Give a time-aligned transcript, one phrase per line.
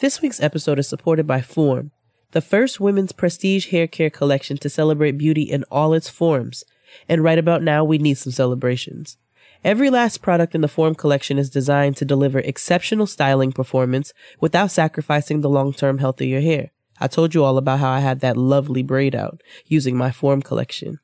[0.00, 1.92] This week's episode is supported by Form,
[2.32, 6.64] the first women's prestige hair care collection to celebrate beauty in all its forms.
[7.08, 9.16] And right about now, we need some celebrations.
[9.64, 14.70] Every last product in the Form collection is designed to deliver exceptional styling performance without
[14.70, 16.70] sacrificing the long term health of your hair.
[17.00, 20.42] I told you all about how I had that lovely braid out using my Form
[20.42, 20.98] collection.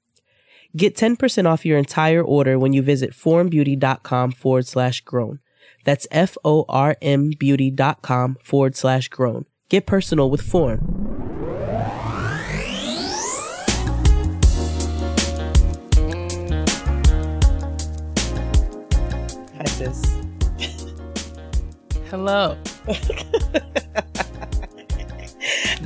[0.76, 5.40] Get 10% off your entire order when you visit formbeauty.com forward slash grown.
[5.84, 9.46] That's F O R M beauty.com forward slash grown.
[9.68, 10.96] Get personal with Form.
[19.56, 20.16] Hi, sis.
[22.08, 22.56] Hello.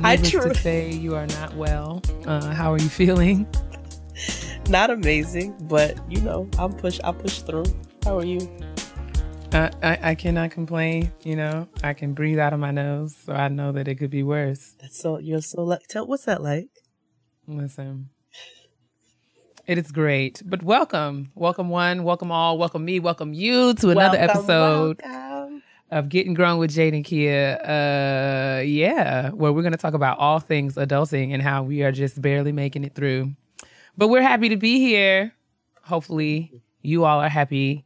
[0.03, 2.01] I Needless tr- to say, you are not well.
[2.25, 3.47] Uh, how are you feeling?
[4.69, 6.99] Not amazing, but you know, I'll push.
[7.03, 7.65] I'll push through.
[8.03, 8.39] How are you?
[9.53, 11.11] I, I cannot complain.
[11.23, 14.09] You know, I can breathe out of my nose, so I know that it could
[14.09, 14.75] be worse.
[14.81, 15.19] That's so.
[15.19, 15.63] You're so.
[15.63, 16.67] Like, tell what's that like?
[17.47, 18.09] Listen,
[19.67, 20.41] it is great.
[20.45, 25.63] But welcome, welcome one, welcome all, welcome me, welcome you to another Welcome, episode welcome.
[25.91, 27.59] of Getting Grown with Jade and Keia.
[27.61, 31.91] Uh, yeah, where we're going to talk about all things adulting and how we are
[31.91, 33.31] just barely making it through.
[33.97, 35.33] But we're happy to be here.
[35.83, 37.85] Hopefully, you all are happy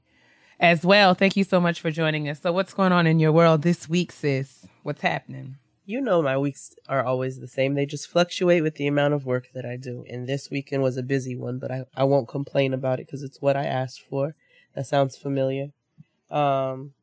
[0.60, 1.14] as well.
[1.14, 2.42] Thank you so much for joining us.
[2.42, 4.66] So, what's going on in your world this week, sis?
[4.84, 5.56] What's happening?
[5.86, 7.74] You know, my weeks are always the same.
[7.74, 10.06] They just fluctuate with the amount of work that I do.
[10.08, 13.24] And this weekend was a busy one, but I, I won't complain about it because
[13.24, 14.36] it's what I asked for.
[14.76, 15.70] That sounds familiar.
[16.30, 16.94] Um,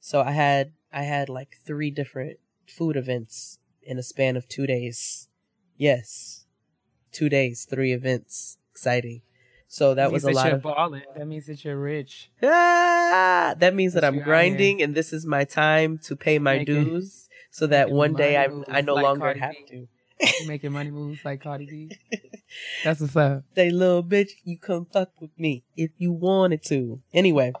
[0.00, 4.66] so I had I had like three different food events in a span of two
[4.66, 5.28] days.
[5.78, 6.44] Yes,
[7.12, 8.58] two days, three events.
[8.72, 9.22] Exciting.
[9.74, 11.02] So that was a lot you're of balling.
[11.16, 12.30] That means that you're rich.
[12.40, 16.58] Ah, that means that That I'm grinding, and this is my time to pay my
[16.58, 19.88] Making- dues, so that one day I I no like longer Cardi have B.
[20.20, 20.46] to.
[20.46, 21.90] Making money moves like Cardi B.
[22.84, 23.42] That's what's up.
[23.56, 27.00] Say, little bitch, you come fuck with me if you wanted to.
[27.12, 27.52] Anyway,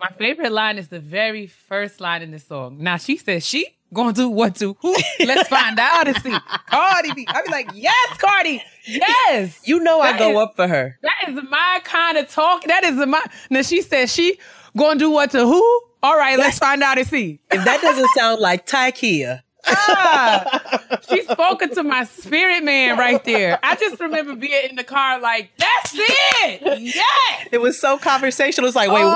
[0.00, 2.78] My favorite line is the very first line in the song.
[2.80, 4.94] Now she says she gonna do what to who?
[5.20, 6.34] Let's find out and see.
[6.66, 7.26] Cardi B.
[7.28, 9.60] I be like, yes, Cardi, yes.
[9.66, 10.98] you know I go is- up for her.
[11.02, 12.64] That is my kind of talk.
[12.64, 13.24] That is my.
[13.50, 14.38] Now she says she
[14.76, 15.82] gonna do what to who?
[16.02, 17.40] All right, let's find out and see.
[17.50, 23.58] If that doesn't sound like Tykia, Ah, she's spoken to my spirit man right there.
[23.62, 26.80] I just remember being in the car like, that's it.
[26.80, 27.48] Yes.
[27.52, 28.66] it was so conversational.
[28.66, 29.08] It's like, wait, Oh,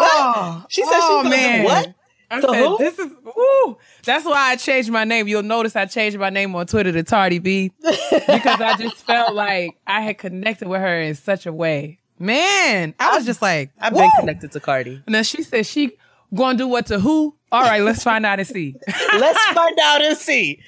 [0.63, 0.73] what?
[0.73, 1.65] She said she's oh, gonna man.
[1.65, 1.95] what?
[2.31, 2.79] I said, who?
[2.79, 3.79] this is woo.
[4.05, 5.29] That's why I changed my name.
[5.29, 9.35] You'll notice I changed my name on Twitter to Tardy B because I just felt
[9.35, 11.99] like I had connected with her in such a way.
[12.19, 15.03] Man, I was just like, I've been connected to Cardi.
[15.07, 15.93] And then she said she
[16.35, 17.35] gonna do what to who?
[17.51, 18.75] All right, let's find out and see.
[19.19, 20.61] Let's find out and see.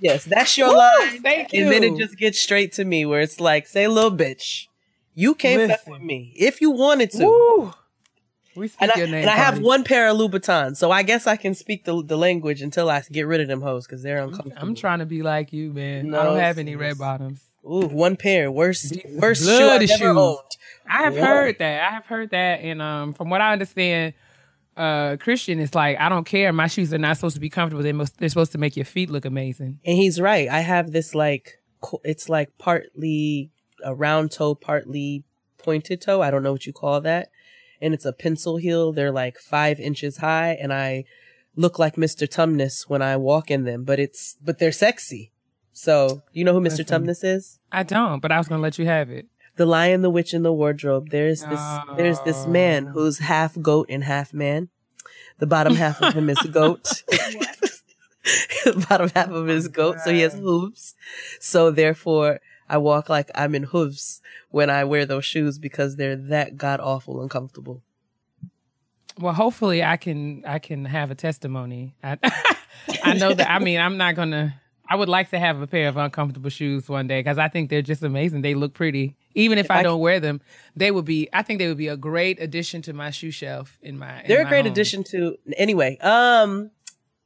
[0.00, 1.22] Yes, that's your Woo, line.
[1.22, 1.64] thank you.
[1.64, 4.66] And then it just gets straight to me where it's like, say, little bitch,
[5.14, 7.24] you can't fuck with me if you wanted to.
[7.26, 7.72] Woo.
[8.56, 9.22] We speak And I, your name.
[9.22, 12.16] and I have one pair of Louboutins, so I guess I can speak the, the
[12.16, 14.56] language until I get rid of them hoes because they're uncomfortable.
[14.60, 16.14] I'm trying to be like you, man.
[16.14, 17.40] I don't have any red bottoms.
[17.64, 20.16] Ooh, one pair, worst, worst shoe I've ever shoes.
[20.16, 20.38] owned.
[20.88, 21.26] I have Yeah.
[21.26, 21.82] heard that.
[21.88, 24.14] I have heard that, and um, from what I understand,
[24.76, 26.52] uh, Christian is like, I don't care.
[26.52, 27.82] My shoes are not supposed to be comfortable.
[27.82, 28.18] They must.
[28.18, 29.78] They're supposed to make your feet look amazing.
[29.84, 30.48] And he's right.
[30.48, 31.58] I have this like,
[32.02, 33.50] it's like partly
[33.84, 35.24] a round toe, partly
[35.58, 36.22] pointed toe.
[36.22, 37.28] I don't know what you call that.
[37.80, 38.92] And it's a pencil heel.
[38.92, 41.04] They're like five inches high, and I
[41.56, 42.28] look like Mr.
[42.28, 43.84] Tumnus when I walk in them.
[43.84, 45.32] But it's but they're sexy.
[45.72, 46.78] So you know who Mr.
[46.78, 47.04] Listen.
[47.04, 47.58] Tumnus is?
[47.72, 49.26] I don't, but I was gonna let you have it.
[49.56, 51.10] The Lion, the Witch, and the Wardrobe.
[51.10, 52.50] There's this there's this oh.
[52.50, 52.92] man Oh.
[52.92, 54.68] who's half goat and half man.
[55.38, 57.02] The bottom half of him is a goat.
[58.64, 60.94] the bottom half of him is goat, so he has hooves.
[61.40, 66.14] So therefore, I walk like I'm in hooves when I wear those shoes because they're
[66.14, 67.82] that god awful uncomfortable.
[69.18, 71.96] Well, hopefully I can I can have a testimony.
[72.02, 72.16] I,
[73.02, 74.54] I know that I mean I'm not gonna
[74.88, 77.70] I would like to have a pair of uncomfortable shoes one day because I think
[77.70, 78.42] they're just amazing.
[78.42, 79.16] They look pretty.
[79.34, 80.40] Even if, if I, I, don't wear them,
[80.76, 83.78] they would be I think they would be a great addition to my shoe shelf
[83.82, 84.72] in my They're in a great home.
[84.72, 85.98] addition to anyway.
[85.98, 86.70] Um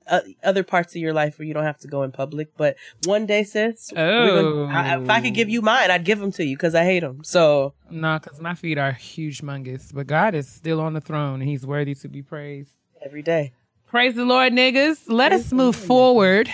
[0.07, 2.57] uh, other parts of your life where you don't have to go in public.
[2.57, 4.67] But one day, sis, oh.
[4.67, 6.85] gonna, I, if I could give you mine, I'd give them to you because I
[6.85, 7.25] hate them.
[7.25, 9.93] So no, because my feet are huge, mungus.
[9.93, 12.71] But God is still on the throne, and He's worthy to be praised
[13.05, 13.53] every day.
[13.87, 15.03] Praise the Lord, niggas.
[15.07, 16.49] Let Praise us move forward.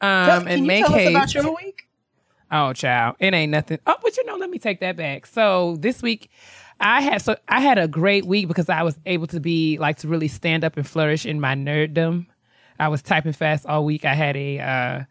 [0.00, 1.10] Um, tell, and make tell haste.
[1.10, 1.88] about your week.
[2.50, 3.78] Oh, child, it ain't nothing.
[3.86, 5.26] Oh, but you know, let me take that back.
[5.26, 6.30] So this week.
[6.80, 9.98] I had so I had a great week because I was able to be like
[9.98, 12.26] to really stand up and flourish in my nerddom
[12.78, 14.04] I was typing fast all week.
[14.04, 15.04] I had a uh,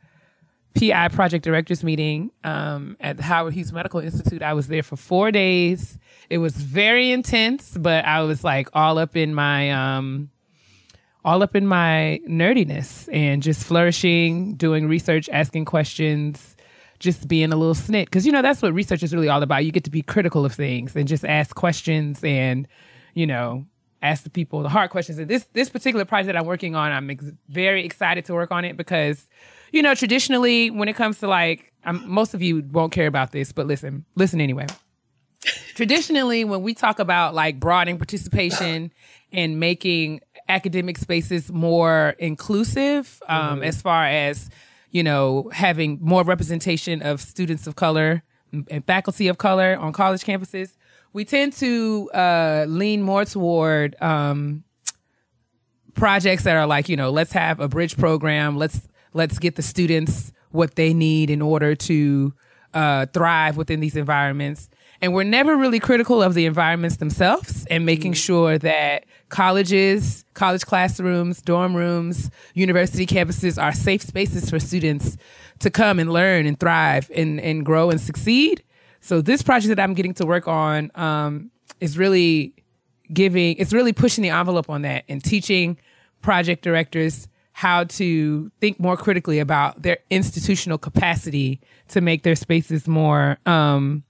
[0.79, 4.41] PI project directors meeting um, at the Howard Hughes Medical Institute.
[4.41, 5.97] I was there for four days.
[6.29, 10.29] It was very intense, but I was like all up in my um,
[11.23, 16.55] all up in my nerdiness and just flourishing, doing research, asking questions,
[16.99, 18.05] just being a little snit.
[18.05, 19.65] Because you know that's what research is really all about.
[19.65, 22.67] You get to be critical of things and just ask questions and
[23.13, 23.65] you know
[24.03, 25.17] ask the people the hard questions.
[25.17, 28.51] And this this particular project that I'm working on, I'm ex- very excited to work
[28.51, 29.25] on it because,
[29.71, 33.31] you know, traditionally when it comes to like, I'm, most of you won't care about
[33.31, 34.67] this, but listen, listen anyway.
[35.75, 38.91] traditionally, when we talk about like broadening participation
[39.31, 43.63] and making academic spaces more inclusive, um, mm-hmm.
[43.63, 44.49] as far as
[44.91, 48.21] you know, having more representation of students of color
[48.51, 50.75] and faculty of color on college campuses
[51.13, 54.63] we tend to uh, lean more toward um,
[55.93, 58.57] projects that are like you know let's have a bridge program.
[58.57, 62.33] Let's let's get the students what they need in order to
[62.73, 64.69] uh, thrive within these environments.
[65.01, 68.19] And we're never really critical of the environments themselves and making mm-hmm.
[68.19, 75.17] sure that colleges college classrooms dorm rooms university campuses are safe spaces for students
[75.59, 78.63] to come and learn and thrive and, and grow and succeed
[79.03, 81.51] so this project that I'm getting to work on um,
[81.81, 82.53] is really
[83.11, 85.77] giving, it's really pushing the envelope on that and teaching
[86.21, 91.59] project directors how to think more critically about their institutional capacity
[91.89, 94.03] to make their spaces more um,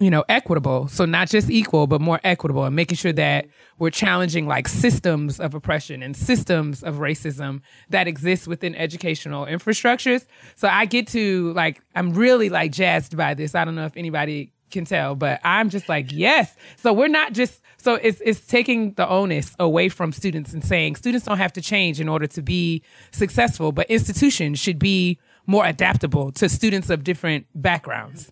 [0.00, 0.88] you know, equitable.
[0.88, 3.46] So not just equal, but more equitable and making sure that
[3.78, 7.60] we're challenging like systems of oppression and systems of racism
[7.90, 10.24] that exist within educational infrastructures.
[10.56, 13.54] So I get to like, I'm really like jazzed by this.
[13.54, 16.56] I don't know if anybody can tell, but I'm just like, yes.
[16.76, 20.96] So we're not just, so it's, it's taking the onus away from students and saying
[20.96, 22.82] students don't have to change in order to be
[23.12, 28.30] successful, but institutions should be more adaptable to students of different backgrounds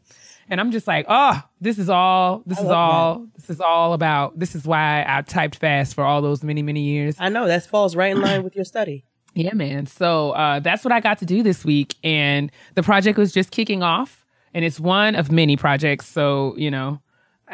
[0.49, 2.43] and I'm just like, oh, this is all.
[2.47, 3.19] This I is all.
[3.19, 3.35] That.
[3.35, 4.39] This is all about.
[4.39, 7.17] This is why I typed fast for all those many many years.
[7.19, 9.05] I know that falls right in line with your study.
[9.35, 9.87] Yeah, man.
[9.87, 13.53] So uh, that's what I got to do this week, and the project was just
[13.53, 16.06] kicking off, and it's one of many projects.
[16.06, 17.00] So you know,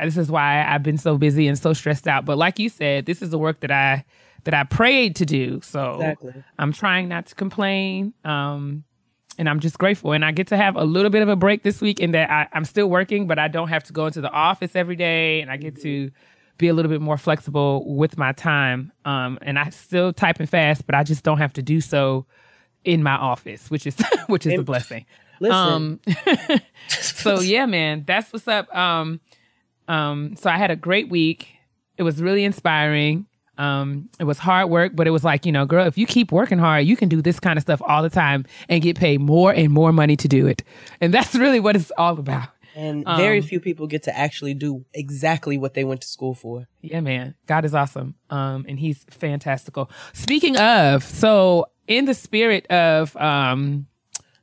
[0.02, 2.24] this is why I've been so busy and so stressed out.
[2.24, 4.04] But like you said, this is the work that I
[4.44, 5.60] that I prayed to do.
[5.62, 6.32] So exactly.
[6.58, 8.14] I'm trying not to complain.
[8.24, 8.84] Um,
[9.38, 10.12] and I'm just grateful.
[10.12, 12.30] And I get to have a little bit of a break this week in that
[12.30, 15.40] I, am still working, but I don't have to go into the office every day,
[15.40, 16.10] and I get to
[16.58, 18.92] be a little bit more flexible with my time.
[19.04, 22.26] Um, and I still typing fast, but I just don't have to do so
[22.84, 25.06] in my office, which is which is a blessing.
[25.40, 25.56] Listen.
[25.56, 26.00] Um,
[26.88, 28.74] so yeah, man, that's what's up.
[28.74, 29.20] Um,
[29.88, 31.48] um, so I had a great week.
[31.96, 33.26] It was really inspiring.
[33.56, 36.32] Um, it was hard work, but it was like, you know, girl, if you keep
[36.32, 39.20] working hard, you can do this kind of stuff all the time and get paid
[39.20, 40.62] more and more money to do it.
[41.00, 42.48] And that's really what it's all about.
[42.76, 46.34] And very um, few people get to actually do exactly what they went to school
[46.34, 46.66] for.
[46.80, 47.36] Yeah, man.
[47.46, 48.16] God is awesome.
[48.30, 49.90] Um, and he's fantastical.
[50.12, 53.86] Speaking of, so in the spirit of um,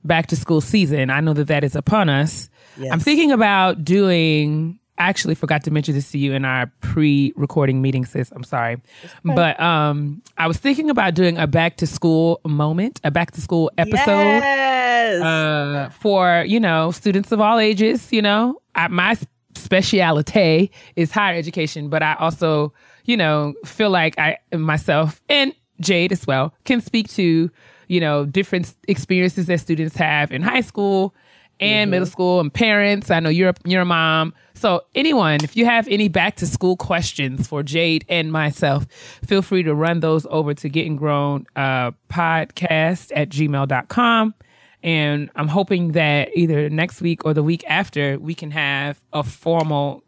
[0.06, 2.50] back to school season, I know that that is upon us.
[2.78, 2.92] Yes.
[2.94, 8.06] I'm thinking about doing actually forgot to mention this to you in our pre-recording meeting,
[8.06, 8.32] sis.
[8.32, 8.82] I'm sorry,
[9.24, 13.42] but um, I was thinking about doing a back to school moment, a back to
[13.42, 15.22] school episode yes!
[15.22, 18.12] uh, for you know students of all ages.
[18.12, 19.18] You know, I, my
[19.56, 22.74] speciality is higher education, but I also
[23.06, 27.50] you know feel like I myself and Jade as well can speak to
[27.88, 31.14] you know different experiences that students have in high school
[31.62, 33.12] and middle school and parents.
[33.12, 34.34] I know you're a, you're a mom.
[34.54, 38.86] So anyone, if you have any back to school questions for Jade and myself,
[39.26, 44.34] feel free to run those over to Getting Grown uh, podcast at gmail.com.
[44.84, 49.24] And I'm hoping that either next week or the week after we can have a
[49.24, 50.04] formal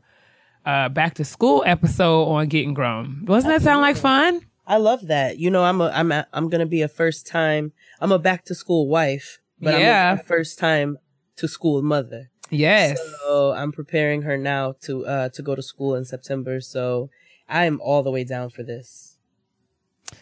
[0.66, 3.24] uh, back to school episode on Getting Grown.
[3.26, 4.42] Doesn't that sound like fun?
[4.66, 5.38] I love that.
[5.38, 7.74] You know, I'm a, I'm a, I'm gonna be a first time.
[8.00, 10.14] I'm a back to school wife, but Yeah.
[10.14, 10.98] I'm a first time
[11.38, 12.30] to school mother.
[12.50, 13.00] Yes.
[13.22, 16.60] So I'm preparing her now to uh to go to school in September.
[16.62, 17.10] So
[17.50, 19.18] I am all the way down for this.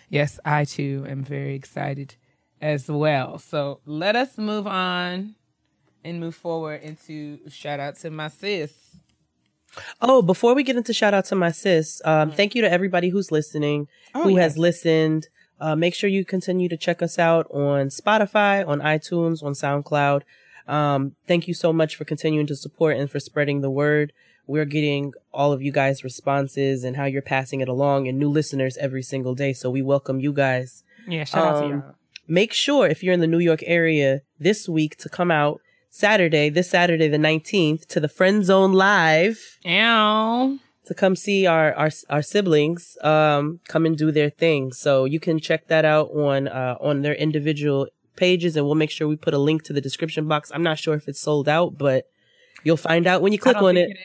[0.10, 2.15] Yes, I too am very excited
[2.62, 3.39] as well.
[3.39, 5.36] So let us move on
[6.03, 8.74] and move forward into shout out to my sis.
[10.01, 13.10] Oh, before we get into shout out to my sis, um, thank you to everybody
[13.10, 14.41] who's listening, Oh, who yes.
[14.44, 15.27] has listened.
[15.62, 20.24] Uh, make sure you continue to check us out on Spotify, on iTunes, on SoundCloud.
[20.68, 24.13] Um, thank you so much for continuing to support and for spreading the word.
[24.48, 28.30] We're getting all of you guys responses and how you're passing it along and new
[28.30, 29.53] listeners every single day.
[29.53, 30.84] So we welcome you guys.
[31.08, 31.96] Yeah, shout out to Um, y'all.
[32.27, 36.50] Make sure if you're in the New York area this week to come out Saturday,
[36.50, 40.58] this Saturday, the 19th to the Friend Zone Live Ow.
[40.86, 44.72] to come see our our our siblings um come and do their thing.
[44.72, 48.91] So you can check that out on uh on their individual pages and we'll make
[48.91, 50.51] sure we put a link to the description box.
[50.53, 52.06] I'm not sure if it's sold out, but
[52.63, 53.89] you'll find out when you click on it.
[53.91, 53.98] is.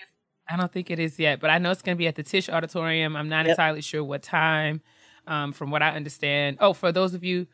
[0.49, 2.23] I don't think it is yet, but I know it's going to be at the
[2.23, 3.17] Tish Auditorium.
[3.17, 3.53] I'm not Yep.
[3.55, 4.81] entirely sure what time.
[5.27, 6.59] Um, from what I understand.
[6.61, 7.49] Oh, for those of you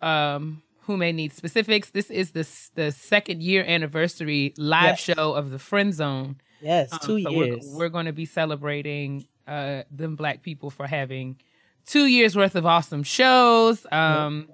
[0.00, 5.00] um, who may need specifics, this is the the second year anniversary live Yes.
[5.00, 6.36] show of the Friend Zone.
[6.62, 7.66] Yes, Um, two so we're- years.
[7.74, 11.36] We're, going to be celebrating uh, them black people for having
[11.86, 13.86] two years worth of awesome shows.
[13.92, 14.48] Um,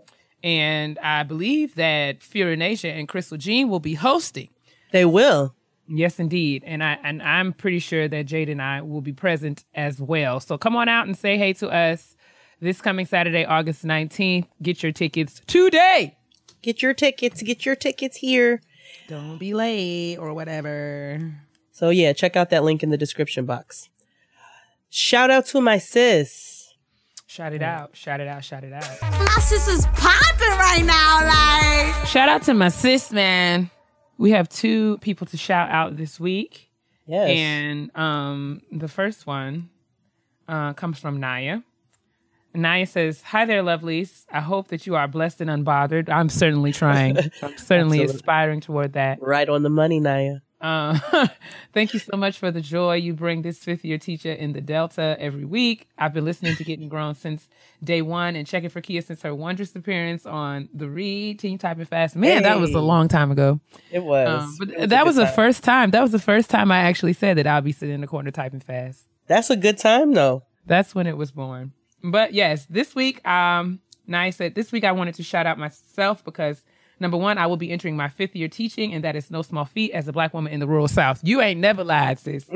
[0.45, 4.51] And I believe that Fury Nation and Crystal Jean will be hosting.
[4.93, 5.55] They will.
[5.89, 6.63] Yes, indeed.
[6.67, 10.41] And I and I'm pretty sure that Jade and I will be present as well.
[10.41, 12.15] So come on out and say hey to us
[12.61, 14.47] this coming Saturday, August 19th.
[14.63, 16.17] Get your tickets today.
[16.61, 18.61] Get your tickets, get your tickets here.
[19.09, 21.35] Don't be late or whatever.
[21.73, 23.89] So yeah, check out that link in the description box.
[24.91, 26.54] Shout out to my sis.
[27.35, 27.97] Shout it out.
[27.97, 28.45] Shout it out.
[28.45, 28.89] Shout it out.
[29.03, 32.07] My sis is popping right now, like.
[32.07, 33.73] Shout out to my sis, man.
[34.19, 36.71] We have two people to shout out this week.
[37.07, 37.31] Yes.
[37.31, 39.69] And um, the first one
[40.47, 41.65] uh, comes from Nyia.
[42.55, 44.27] Nyia says, Hi there, lovelies.
[44.31, 46.09] I hope that you are blessed and unbothered.
[46.09, 47.19] I'm certainly trying.
[47.43, 49.21] I'm certainly aspiring toward that.
[49.21, 50.41] Right on the money, Nyia.
[50.65, 51.29] Uh,
[51.75, 54.63] thank you so much for the joy you bring this fifth year teacher in the
[54.63, 55.89] Delta every week.
[55.99, 57.47] I've been listening to Getting Grown since
[57.83, 61.85] day one and checking for Keia since her wondrous appearance on the Read Team Typing
[61.85, 62.17] Fast.
[62.17, 63.61] Man, that was a long time ago.
[63.91, 64.43] It was.
[64.43, 65.35] Um, but It was that was the time.
[65.35, 65.91] first time.
[65.91, 68.31] That was the first time I actually said that I'll be sitting in the corner
[68.31, 69.05] typing fast.
[69.27, 70.45] That's a good time though.
[70.65, 71.73] That's when it was born.
[72.03, 76.25] But yes, this week, um, Nyia said this week I wanted to shout out myself
[76.25, 76.65] because
[77.05, 79.65] number one, I will be entering my fifth year teaching, and that is no small
[79.67, 81.21] feat as a black woman in the rural South.
[81.23, 82.49] You ain't never lied, sis.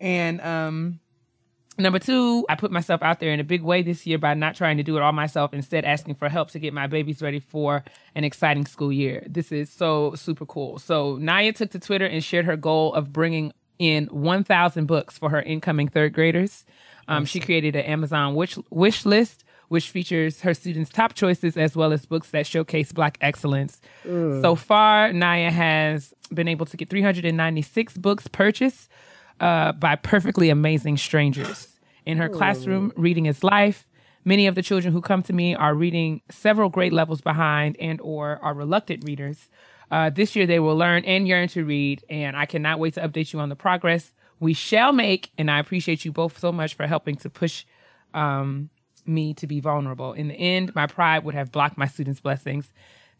[0.00, 1.00] And um,
[1.78, 4.54] number two, I put myself out there in a big way this year by not
[4.56, 7.40] trying to do it all myself, instead asking for help to get my babies ready
[7.40, 9.24] for an exciting school year.
[9.28, 10.78] This is so super cool.
[10.78, 15.30] So Nyia took to Twitter and shared her goal of bringing in 1,000 books for
[15.30, 16.64] her incoming third graders.
[17.06, 21.76] Um, She created an Amazon wish, wish list, which features her students' top choices as
[21.76, 23.80] well as books that showcase Black excellence.
[24.42, 28.88] So far, Nyia has been able to get 396 books purchased
[29.40, 31.68] uh, by perfectly amazing strangers.
[32.06, 33.86] In her classroom, reading is life.
[34.24, 38.00] Many of the children who come to me are reading several grade levels behind and
[38.00, 39.48] or are reluctant readers.
[39.90, 43.00] Uh, this year they will learn and yearn to read, and I cannot wait to
[43.00, 45.30] update you on the progress we shall make.
[45.38, 47.64] And I appreciate you both so much for helping to push
[48.14, 48.70] um,
[49.08, 50.12] me to be vulnerable.
[50.12, 52.72] In the end, my pride would have blocked my students' blessings.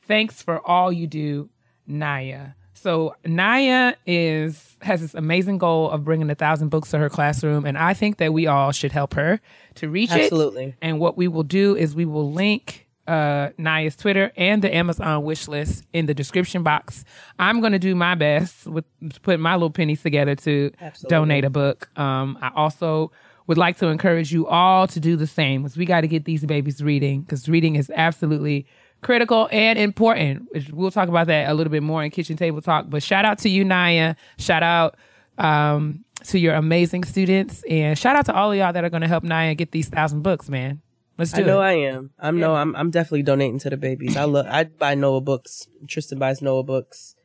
[0.02, 1.48] Thanks for all you do,
[1.88, 2.54] Nyia.
[2.74, 7.64] So Nyia is has this amazing goal of bringing a thousand books to her classroom,
[7.64, 9.40] and I think that we all should help her
[9.76, 10.22] to reach it.
[10.22, 10.76] Absolutely.
[10.80, 15.24] And what we will do is we will link uh, Nyia's Twitter and the Amazon
[15.24, 17.04] wish list in the description box.
[17.38, 18.84] I'm going to do my best with
[19.22, 21.16] putting my little pennies together to Absolutely.
[21.16, 21.88] donate a book.
[21.98, 23.10] Um, I also
[23.48, 26.24] would like to encourage you all to do the same because we got to get
[26.24, 28.66] these babies reading because reading is absolutely
[29.02, 30.46] critical and important.
[30.52, 32.86] Which We'll talk about that a little bit more in kitchen table talk.
[32.88, 34.16] But shout out to you, Nyia.
[34.38, 34.96] Shout out
[35.38, 39.02] um, to your amazing students, and shout out to all of y'all that are going
[39.02, 40.82] to help Nyia get these thousand books, man.
[41.16, 41.64] Let's do I know it.
[41.64, 42.10] I am.
[42.18, 42.54] I'm no.
[42.54, 42.76] I'm.
[42.76, 44.16] I'm definitely donating to the babies.
[44.16, 44.46] I love.
[44.48, 45.66] I buy Noah books.
[45.88, 47.16] Tristan buys Noah books.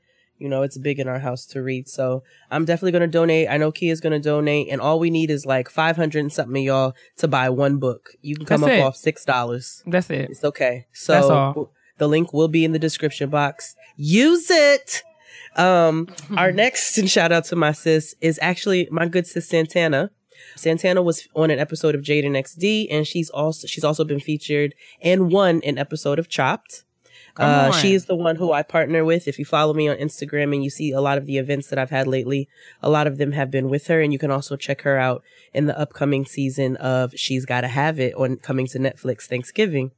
[0.43, 1.87] You know, it's big in our house to read.
[1.87, 3.47] So I'm definitely going to donate.
[3.49, 4.67] I know Keia's going to donate.
[4.69, 8.09] And all we need is like 500 and something of y'all to buy one book.
[8.21, 8.81] You can come That's up it.
[8.81, 9.83] off $6.
[9.85, 10.29] That's it.
[10.31, 10.85] It's okay.
[10.91, 11.71] So That's all.
[11.97, 13.73] the link will be in the description box.
[13.95, 15.01] Use it.
[15.55, 20.11] Um, our next and shout out to my sis is actually my good sis Santana.
[20.55, 24.75] Santana was on an episode of Jaden XD, and she's also she's also been featured
[25.01, 26.83] and won an episode of Chopped.
[27.37, 29.27] Uh, she is the one who I partner with.
[29.27, 31.79] If you follow me on Instagram and you see a lot of the events that
[31.79, 32.47] I've had lately,
[32.81, 34.01] a lot of them have been with her.
[34.01, 35.23] And you can also check her out
[35.53, 39.91] in the upcoming season of She's Gotta Have It on coming to Netflix Thanksgiving.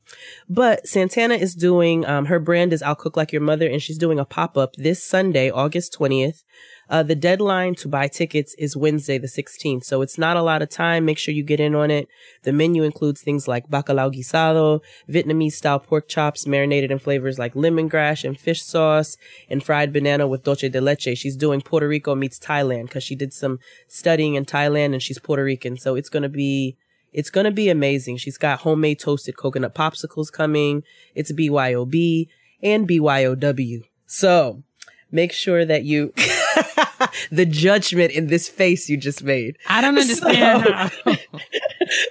[0.50, 3.98] But Santana is doing, um, her brand is I'll Cook Like Your Mother, and she's
[3.98, 6.44] doing a pop up this Sunday, August 20th.
[6.90, 9.84] Uh, the deadline to buy tickets is Wednesday, the 16th.
[9.84, 11.06] So it's not a lot of time.
[11.06, 12.08] Make sure you get in on it.
[12.44, 17.54] The menu includes things like bacalao guisado, Vietnamese style pork chops marinated in flavors like
[17.54, 19.18] lemongrass and fish sauce,
[19.50, 21.18] and fried banana with dulce de leche.
[21.18, 25.20] She's doing Puerto Rico meets Thailand because she did some studying in Thailand and she's
[25.20, 25.78] Puerto Rican.
[25.78, 26.78] So it's going to be,
[27.12, 28.18] it's going to be amazing.
[28.18, 30.84] She's got homemade toasted coconut popsicles coming.
[31.16, 32.28] It's BYOB
[32.62, 33.84] and BYOW.
[34.06, 34.64] So
[35.12, 36.14] make sure that you,
[37.32, 39.58] the judgment in this face you just made.
[39.68, 41.16] I don't understand So- how.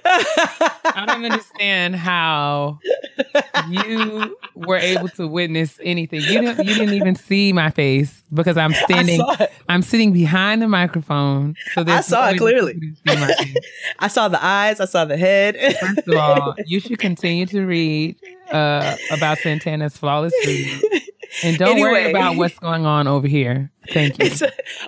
[0.07, 2.79] I don't understand how
[3.69, 6.21] you were able to witness anything.
[6.21, 6.65] You didn't.
[6.65, 9.21] You didn't even see my face because I'm standing.
[9.69, 11.55] I'm sitting behind the microphone.
[11.73, 12.75] So I saw no it clearly.
[12.79, 13.55] you could see my face.
[13.99, 15.55] I saw the eyes, I saw the head.
[15.79, 18.15] First of all, you should continue to read
[18.51, 20.81] uh, about Santana's flawless food,
[21.43, 23.71] and don't worry about what's going on over here.
[23.89, 24.27] Thank you.
[24.27, 24.43] It's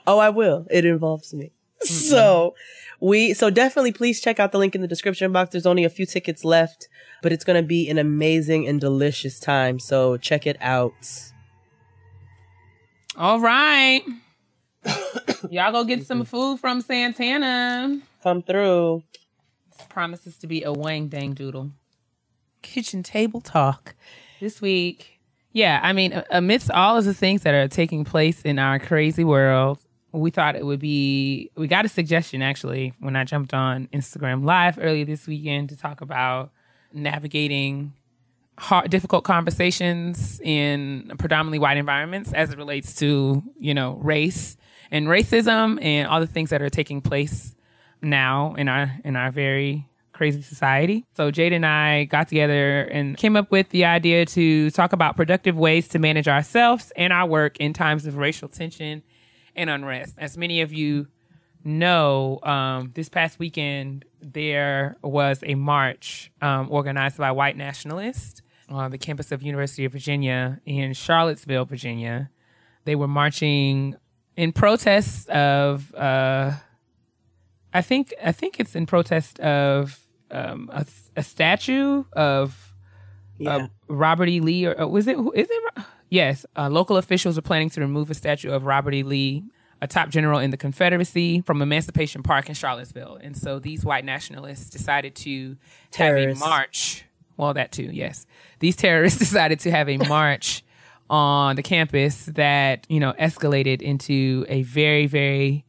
[0.05, 0.65] oh, I will.
[0.69, 1.51] It involves me.
[1.77, 1.93] Mm-hmm.
[1.93, 2.55] So
[2.99, 5.51] we so definitely please check out the link in the description box.
[5.51, 6.87] There's only a few tickets left,
[7.21, 9.77] but it's gonna be an amazing and delicious time.
[9.77, 10.93] So check it out.
[13.15, 14.01] All right.
[15.49, 17.99] Y'all go get some food from Santana.
[18.23, 19.03] Come through.
[19.89, 21.71] promises to be a wang dang doodle.
[22.61, 23.95] Kitchen table talk
[24.39, 25.16] this week.
[25.57, 29.23] Yeah, I mean, amidst all of the things that are taking place in our crazy
[29.23, 29.79] world,
[30.11, 31.49] we thought it would be.
[31.57, 35.75] We got a suggestion actually when I jumped on Instagram Live earlier this weekend to
[35.75, 36.51] talk about
[36.93, 37.93] navigating
[38.59, 44.57] hard, difficult conversations in predominantly white environments as it relates to you know race
[44.91, 47.55] and racism and all the things that are taking place
[48.03, 51.05] now in our in our very crazy society.
[51.15, 55.15] So Jade and I got together and came up with the idea to talk about
[55.15, 59.03] productive ways to manage ourselves and our work in times of racial tension
[59.55, 60.15] and unrest.
[60.17, 61.07] As many of you
[61.63, 68.89] know, um, this past weekend there was a march um, organized by white nationalists on
[68.89, 72.31] the campus of University of Virginia in Charlottesville, Virginia.
[72.85, 73.95] They were marching
[74.35, 76.53] in protest of uh,
[77.73, 79.99] I think I think it's in protest of
[80.31, 80.85] um, a,
[81.15, 82.75] a statue of
[83.45, 84.39] uh, Robert E.
[84.39, 85.17] Lee, or uh, was it?
[85.35, 85.83] Is it?
[86.09, 89.03] Yes, uh, local officials are planning to remove a statue of Robert E.
[89.03, 89.43] Lee,
[89.81, 93.17] a top general in the Confederacy, from Emancipation Park in Charlottesville.
[93.21, 95.57] And so these white nationalists decided to
[95.91, 96.41] Terrorists.
[96.41, 97.03] have a march.
[97.35, 98.25] Well, that too, yes.
[98.59, 100.63] These terrorists decided to have a march
[101.09, 105.65] on the campus that you know escalated into a very, very,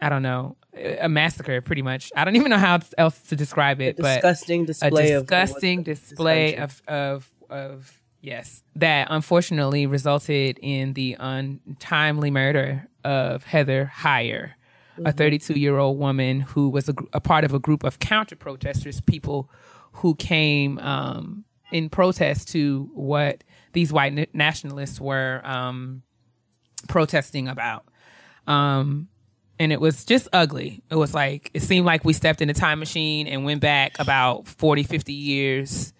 [0.00, 2.12] I don't know, a massacre, pretty much.
[2.16, 5.82] I don't even know how else to describe it, but disgusting display a of- disgusting
[5.82, 14.52] display of of of yes, that unfortunately resulted in the untimely murder of Heather Heyer,
[15.04, 18.36] a 32 year old woman who was a, a part of a group of counter
[18.36, 19.50] protesters, people
[19.92, 26.02] who came um, in protest to what these white na- nationalists were um,
[26.88, 27.84] protesting about.
[28.46, 29.08] Um,
[29.60, 30.82] and it was just ugly.
[30.90, 33.98] It was like, it seemed like we stepped in a time machine and went back
[33.98, 35.92] about 40, 50 years.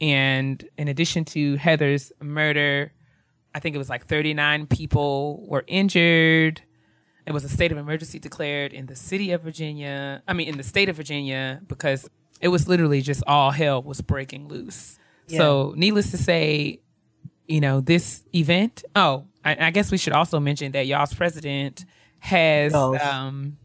[0.00, 2.92] And in addition to Heather's murder,
[3.54, 6.60] I think it was like 39 people were injured.
[7.24, 10.20] It was a state of emergency declared in the city of Virginia.
[10.26, 12.10] I mean, in the state of Virginia, because
[12.40, 14.98] it was literally just all hell was breaking loose.
[15.28, 16.80] So, needless to say,
[17.46, 18.82] you know, this event.
[18.96, 21.84] Oh, I, I guess we should also mention that y'all's president
[22.20, 23.56] has um,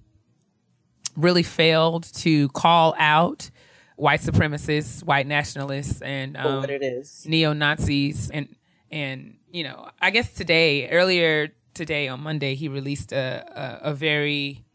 [1.15, 3.49] really failed to call out
[3.95, 7.25] white supremacists, white nationalists, and um, what it is.
[7.27, 8.55] neo Nazis, and
[8.91, 13.93] and you know, I guess today, earlier today on Monday, he released a a, a
[13.93, 14.65] very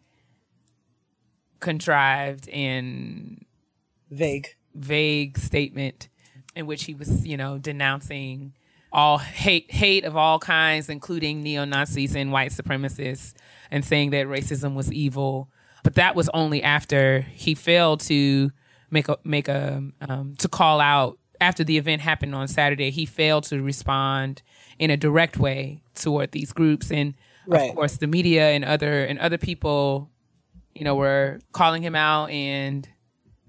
[1.60, 3.44] contrived and
[4.10, 4.54] vague.
[4.74, 6.08] vague statement
[6.54, 8.54] in which he was, you know, denouncing
[8.92, 13.34] all hate hate of all kinds, including neo Nazis and white supremacists,
[13.70, 15.48] and saying that racism was evil.
[15.82, 18.50] But that was only after he failed to
[18.90, 22.90] make a make a um, to call out after the event happened on Saturday.
[22.90, 24.42] He failed to respond
[24.78, 27.14] in a direct way toward these groups, and
[27.46, 27.70] Right.
[27.70, 30.10] of course, the media and other and other people,
[30.74, 32.86] you know, were calling him out and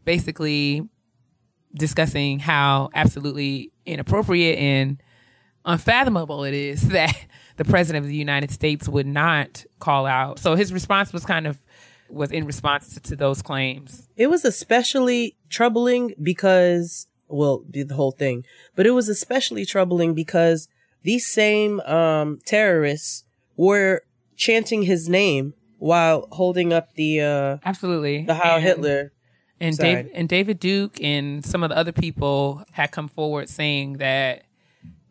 [0.05, 0.88] basically
[1.75, 5.01] discussing how absolutely inappropriate and
[5.65, 7.13] unfathomable it is that
[7.57, 10.39] the president of the United States would not call out.
[10.39, 11.57] So his response was kind of
[12.09, 14.07] was in response to, to those claims.
[14.17, 18.43] It was especially troubling because, well, the whole thing,
[18.75, 20.67] but it was especially troubling because
[21.03, 23.23] these same um, terrorists
[23.55, 24.01] were
[24.35, 28.25] chanting his name while holding up the uh, Absolutely.
[28.25, 29.11] the Heil And- Hitler.
[29.59, 33.97] and David, and David Duke and some of the other people had come forward saying
[33.97, 34.43] that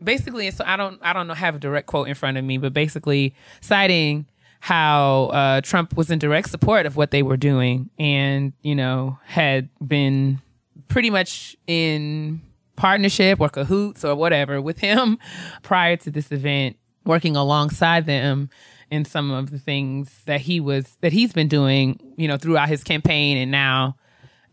[0.03, 2.59] basically so I don't I don't know have a direct quote in front of me
[2.59, 4.27] but basically citing
[4.61, 9.19] how uh, Trump was in direct support of what they were doing and you know
[9.25, 10.41] had been
[10.89, 12.41] pretty much in
[12.77, 15.19] partnership or cahoots or whatever with him
[15.63, 18.51] prior to this event working alongside them
[18.91, 22.69] in some of the things that he was that he's been doing you know throughout
[22.69, 23.97] his campaign and now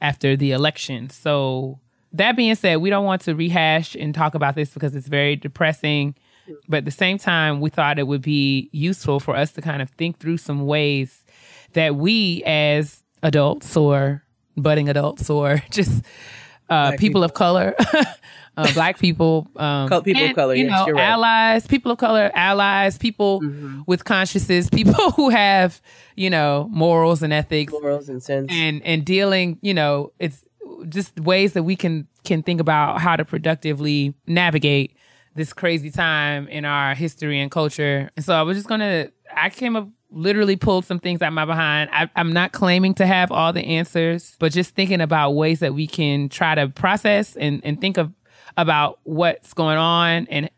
[0.02, 1.10] after the election.
[1.10, 1.80] So
[2.14, 5.36] that being said, we don't want to rehash and talk about this because it's very
[5.36, 6.16] depressing.
[6.70, 9.82] But at the same time, we thought it would be useful for us to kind
[9.82, 11.26] of think through some ways
[11.74, 14.24] that we as adults or
[14.56, 16.04] budding adults or just
[16.70, 17.76] uh, people, of color,
[18.58, 21.10] uh, black people, um, people of color, you yes, know, you're right.
[21.10, 23.82] allies, people of color, allies, people Mm-hmm.
[23.86, 25.82] with consciences, people who have,
[26.16, 30.44] you know, morals and ethics, morals and sense, and and dealing, you know, it's
[30.90, 34.96] just ways that we can can think about how to productively navigate
[35.36, 38.10] this crazy time in our history and culture.
[38.16, 41.46] And so I was just gonna, I came up literally pulled some things out my
[41.46, 41.90] behind.
[41.94, 45.74] I, I'm not claiming to have all the answers, but just thinking about ways that
[45.74, 48.12] we can try to process and, and think of
[48.58, 50.28] about what's going on.
[50.30, 50.50] And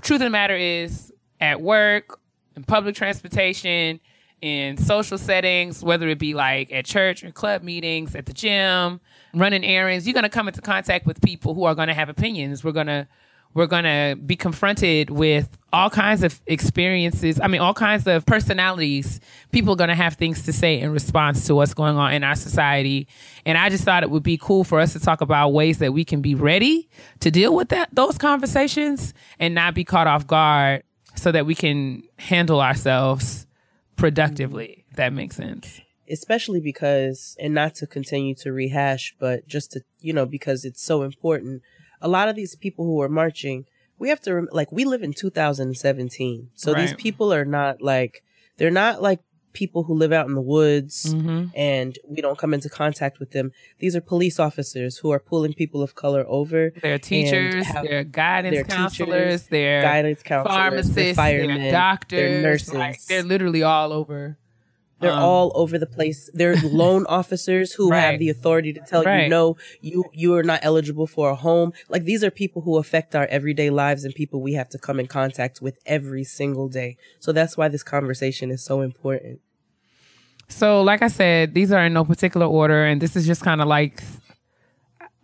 [0.00, 2.18] truth of the matter is, at work,
[2.56, 4.00] in public transportation,
[4.40, 9.00] in social settings, whether it be like at church or club meetings, at the gym,
[9.34, 12.08] running errands, you're going to come into contact with people who are going to have
[12.08, 12.64] opinions.
[12.64, 13.06] We're going to
[13.54, 17.40] we're going to be confronted with all kinds of experiences.
[17.40, 19.20] I mean, all kinds of personalities.
[19.52, 22.24] People are going to have things to say in response to what's going on in
[22.24, 23.06] our society.
[23.46, 25.92] And I just thought it would be cool for us to talk about ways that
[25.92, 26.88] we can be ready
[27.20, 30.82] to deal with that, those conversations and not be caught off guard
[31.14, 33.46] so that we can handle ourselves
[33.94, 35.80] productively, if that makes sense.
[36.10, 40.82] Especially because and not to continue to rehash but just to you know because it's
[40.82, 41.62] so important
[42.00, 43.64] a lot of these people who are marching
[43.98, 48.22] we have to rem- like we live in 2017 so these people are not like
[48.58, 49.20] they're not like
[49.52, 51.44] people who live out in the woods Mm-hmm.
[51.54, 55.52] and we don't come into contact with them these are police officers who are pulling
[55.54, 60.56] people of color over They're teachers, have- they're guidance they're counselors, teachers, they're guidance counselors,
[60.56, 62.74] pharmacists, they're firemen, they're doctors, they're nurses.
[62.74, 64.38] like, they're literally all over.
[65.04, 66.30] They're Um, all over the place.
[66.34, 68.00] They're loan officers who Right.
[68.00, 69.24] have the authority to tell Right.
[69.24, 71.72] you no, you you are not eligible for a home.
[71.88, 74.98] Like these are people who affect our everyday lives and people we have to come
[74.98, 76.96] in contact with every single day.
[77.20, 79.40] So that's why this conversation is so important.
[80.48, 83.60] So, like I said, these are in no particular order, and this is just kind
[83.62, 84.02] of like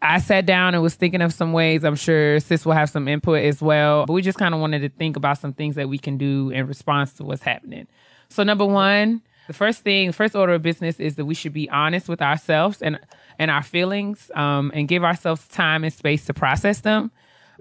[0.03, 1.85] I sat down and was thinking of some ways.
[1.85, 4.81] I'm sure Sis will have some input as well, but we just kind of wanted
[4.81, 7.87] to think about some things that we can do in response to what's happening.
[8.31, 11.53] So, number one, the first thing, the first order of business is that we should
[11.53, 13.01] be honest with ourselves and
[13.37, 17.11] and our feelings, um, and give ourselves time and space to process them.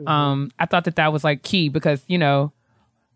[0.05, 2.51] Um, I thought that that was like key because you know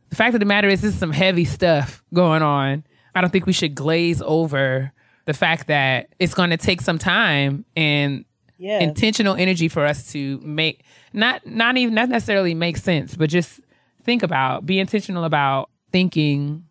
[0.10, 2.84] the fact of the matter is this is some heavy stuff going on.
[3.14, 4.92] I don't think we should glaze over
[5.26, 8.26] the fact that it's going to take some time and
[8.58, 8.80] Yeah.
[8.80, 10.82] intentional energy for us to make
[11.14, 13.60] not not even not necessarily make sense, but just
[14.04, 16.66] think about be intentional about thinking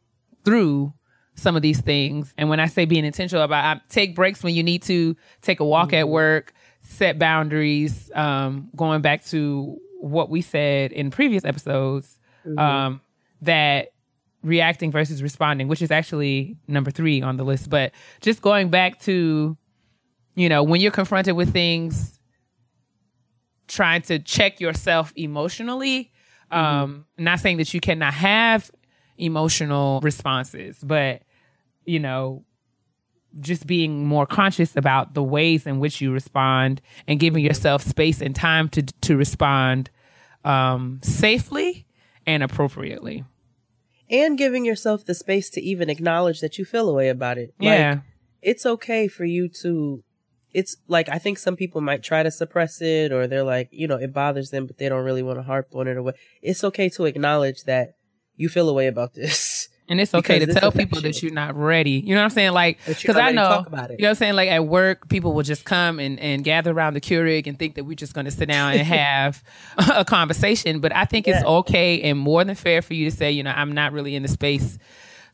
[0.44, 0.92] through
[1.34, 2.32] some of these things.
[2.36, 5.60] And when I say being intentional about I take breaks when you need to, take
[5.60, 11.44] a walk at work, set boundaries, um, going back to what we said in previous
[11.44, 12.18] episodes,
[12.58, 13.00] um,
[13.40, 13.92] that
[14.42, 17.70] reacting versus responding, which is actually number three on the list.
[17.70, 19.56] But just going back to,
[20.34, 22.18] you know, when you're confronted with things,
[23.68, 26.12] trying to check yourself emotionally.
[26.50, 28.70] Um, not saying that you cannot have
[29.18, 31.22] emotional responses, but
[31.84, 32.44] you know,
[33.40, 38.20] just being more conscious about the ways in which you respond and giving yourself space
[38.20, 39.90] and time to to respond
[40.44, 41.86] um, safely
[42.26, 43.24] and appropriately.
[44.10, 47.54] And giving yourself the space to even acknowledge that you feel a way about it.
[47.58, 47.90] Yeah.
[47.90, 48.00] Like,
[48.42, 50.02] it's okay for you to
[50.52, 53.88] it's like I think some people might try to suppress it or they're like, you
[53.88, 56.16] know, it bothers them but they don't really want to harp on it or what.
[56.42, 57.94] It's okay to acknowledge that
[58.42, 59.68] you feel a way about this.
[59.88, 61.02] And it's okay to tell people you.
[61.02, 61.90] that you're not ready.
[61.90, 62.52] You know what I'm saying?
[62.52, 63.98] Like, because I know, talk about it.
[63.98, 64.34] you know what I'm saying?
[64.34, 67.74] Like at work, people will just come and, and gather around the Keurig and think
[67.74, 69.42] that we're just going to sit down and have
[69.92, 70.80] a conversation.
[70.80, 73.50] But I think it's okay and more than fair for you to say, you know,
[73.50, 74.78] I'm not really in the space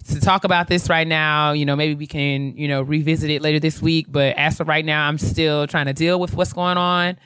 [0.08, 1.52] to talk about this right now.
[1.52, 4.06] You know, maybe we can, you know, revisit it later this week.
[4.08, 7.16] But as for right now, I'm still trying to deal with what's going on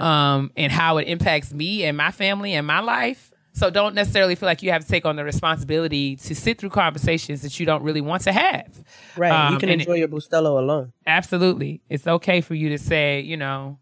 [0.00, 3.31] um, and how it impacts me and my family and my life.
[3.54, 6.70] So don't necessarily feel like you have to take on the responsibility to sit through
[6.70, 8.82] conversations that you don't really want to have.
[9.16, 9.28] Right.
[9.28, 10.92] you Um, can and enjoy your Bustelo alone.
[11.06, 11.82] Absolutely.
[11.90, 13.78] It's okay for you to say, you know,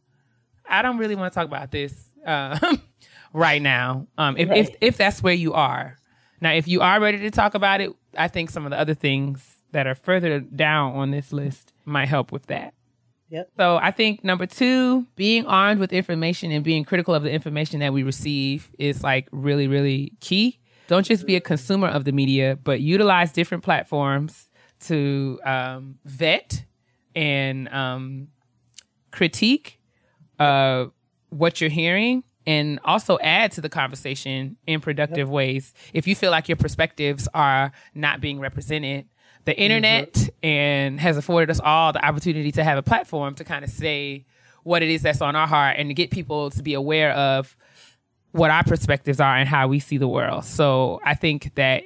[0.69, 1.95] I don't really want to talk about this
[2.27, 2.77] uh,
[3.33, 4.07] right now.
[4.19, 5.97] Um, if, if if that's where you are.
[6.41, 8.95] Now, if you are ready to talk about it, I think some of the other
[8.95, 12.75] things that are further down on this list might help with that.
[13.31, 13.51] Yep.
[13.57, 17.81] So I think number two, being armed with information and being critical of the information
[17.81, 20.59] that we receive is like really, really key.
[20.89, 26.65] Don't just be a consumer of the media, but utilize different platforms to um, vet
[27.15, 28.29] and um,
[29.13, 29.81] critique
[30.41, 30.87] uh,
[31.29, 35.73] what you're hearing and also add to the conversation in productive ways.
[35.93, 39.07] If you feel like your perspectives are not being represented,
[39.45, 39.61] the mm-hmm.
[39.61, 43.71] internet and has afforded us all the opportunity to have a platform to kind of
[43.71, 44.25] say
[44.63, 47.57] what it is that's on our heart and to get people to be aware of
[48.33, 50.45] what our perspectives are and how we see the world.
[50.45, 51.85] So I think that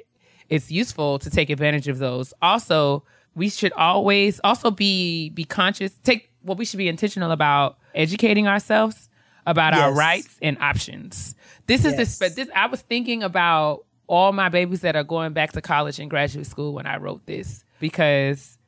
[0.49, 2.35] it's useful to take advantage of those.
[2.43, 5.93] Also, we should always also be be conscious.
[6.05, 9.09] Take well, we should be intentional about educating ourselves
[9.47, 11.35] about our rights and options.
[11.67, 12.19] This is Yes.
[12.19, 12.35] this.
[12.35, 16.11] This I was thinking about all my babies that are going back to college and
[16.11, 18.59] graduate school when I wrote this because,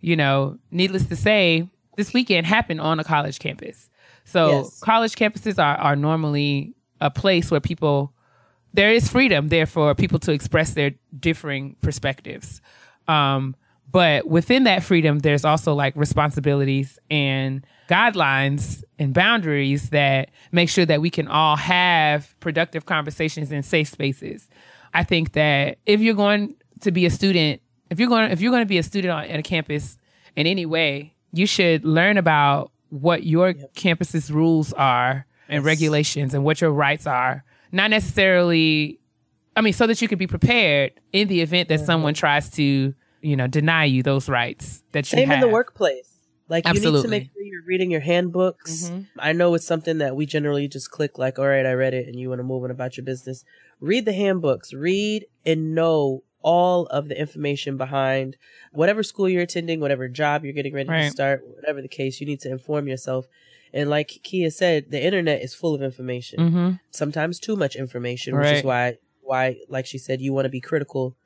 [0.00, 3.88] you know, needless to say, this weekend happened on a college campus.
[4.24, 4.80] So Yes.
[4.80, 8.12] college campuses are are normally a place where people
[8.74, 12.60] there is freedom there for people to express their differing perspectives.
[13.08, 13.56] Um,
[13.90, 20.84] but within that freedom, there's also like responsibilities and guidelines and boundaries that make sure
[20.84, 24.48] that we can all have productive conversations in safe spaces.
[24.96, 28.50] I think that if you're going to be a student, if you're going if you're
[28.50, 29.98] going to be a student on, at a campus
[30.36, 36.44] in any way, you should learn about what your campus's rules are and regulations and
[36.44, 37.44] what your rights are.
[37.72, 38.98] Not necessarily
[39.54, 42.94] I mean, so that you could be prepared in the event that someone tries to,
[43.20, 46.16] you know, deny you those rights that you Same in the workplace.
[46.48, 47.10] Like you need to Absolutely.
[47.10, 48.88] make sure you're reading your handbooks.
[48.90, 49.06] Mhm.
[49.18, 52.06] I know it's something that we generally just click like, all right, I read it
[52.06, 53.44] and you want to move on about your business.
[53.80, 54.72] Read the handbooks.
[54.72, 58.36] Read and know all of the information behind
[58.72, 62.26] whatever school you're attending, whatever job you're getting ready to start, whatever the case, you
[62.26, 63.26] need to inform yourself.
[63.74, 66.38] And like Keia said, the internet is full of information.
[66.38, 66.70] Mm-hmm.
[66.92, 70.60] Sometimes too much information, which is why why like she said, you want to be
[70.60, 71.16] critical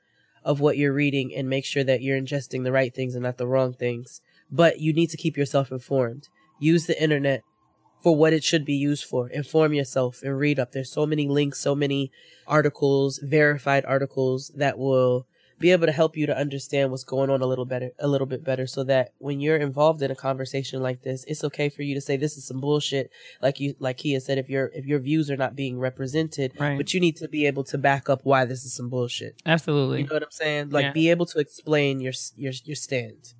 [0.43, 3.37] of what you're reading and make sure that you're ingesting the right things and not
[3.37, 4.23] the wrong things.
[4.51, 6.29] But you need to keep yourself informed.
[6.59, 7.43] Use the internet
[8.03, 9.29] for what it should be used for.
[9.29, 10.73] Inform yourself and read up.
[10.73, 12.11] There's so many links, so many
[12.47, 15.27] articles, verified articles that will
[15.59, 18.27] be able to help you to understand what's going on a little better, a little
[18.27, 21.83] bit better so that when you're involved in a conversation like this, it's okay for
[21.83, 23.11] you to say this is some bullshit.
[23.43, 26.79] Like you, like Keia said, if your, if your views are not being represented, Right.
[26.79, 29.35] but you need to be able to back up why this is some bullshit.
[29.45, 30.01] Absolutely.
[30.01, 30.71] You know what I'm saying?
[30.71, 30.93] Like Yeah.
[30.93, 33.35] be able to explain your, your, your stand.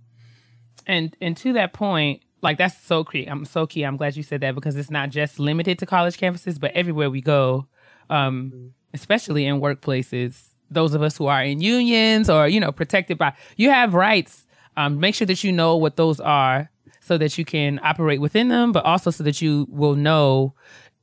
[0.87, 4.23] and and to that point like that's so key i'm so key i'm glad you
[4.23, 7.67] said that because it's not just limited to college campuses but everywhere we go
[8.09, 13.19] um especially in workplaces those of us who are in unions or you know protected
[13.19, 14.47] by you have rights.
[14.77, 18.49] Um make sure that you know what those are so that you can operate within
[18.49, 20.55] them but also so that you will know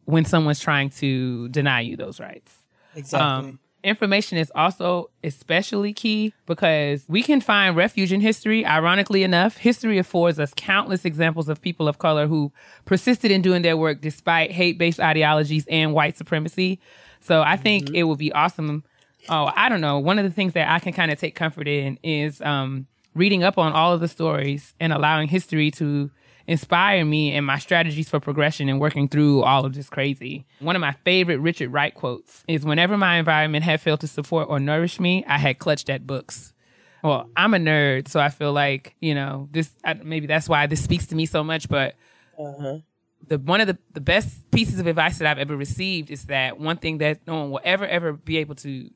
[0.06, 2.64] when someone's trying to deny you those rights.
[3.20, 8.66] Um, information is also especially key because we can find refuge in history.
[8.66, 12.52] Ironically enough, history affords us countless examples of people of color who
[12.86, 16.80] persisted in doing their work despite hate based ideologies and white supremacy.
[17.20, 18.84] So I think it would be awesome.
[19.30, 20.00] Oh, I don't know.
[20.00, 23.44] One of the things that I can kind of take comfort in is um, reading
[23.44, 26.10] up on all of the stories and allowing history to
[26.48, 30.46] inspire me and my strategies for progression and working through all of this crazy.
[30.60, 34.48] One of my favorite Richard Wright quotes is whenever my environment had failed to support
[34.50, 36.54] or nourish me, I had clutched at books.
[37.04, 40.66] Well, I'm a nerd, so I feel like, you know, this I, maybe that's why
[40.68, 41.96] this speaks to me so much, but
[42.40, 42.80] Uh-huh.
[43.28, 46.60] the one of the, the best pieces of advice that I've ever received is that
[46.60, 48.90] one thing that no one will ever ever be able to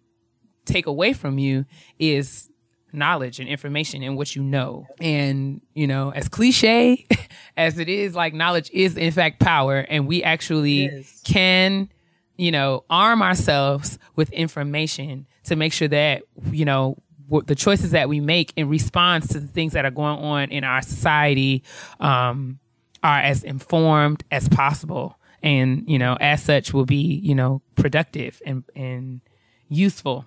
[0.65, 1.65] take away from you
[1.99, 2.49] is
[2.93, 4.87] knowledge and information and what you know.
[4.99, 7.07] And, you know, as cliche
[7.57, 11.89] as it is, like knowledge is in fact power and we actually can,
[12.37, 16.97] you know, arm ourselves with information to make sure that, you know,
[17.45, 20.63] the choices that we make in response to the things that are going on in
[20.63, 21.63] our society
[21.99, 22.59] um,
[23.03, 25.17] are as informed as possible.
[25.41, 29.21] And, you know, as such will be, you know, productive and, and
[29.69, 30.25] useful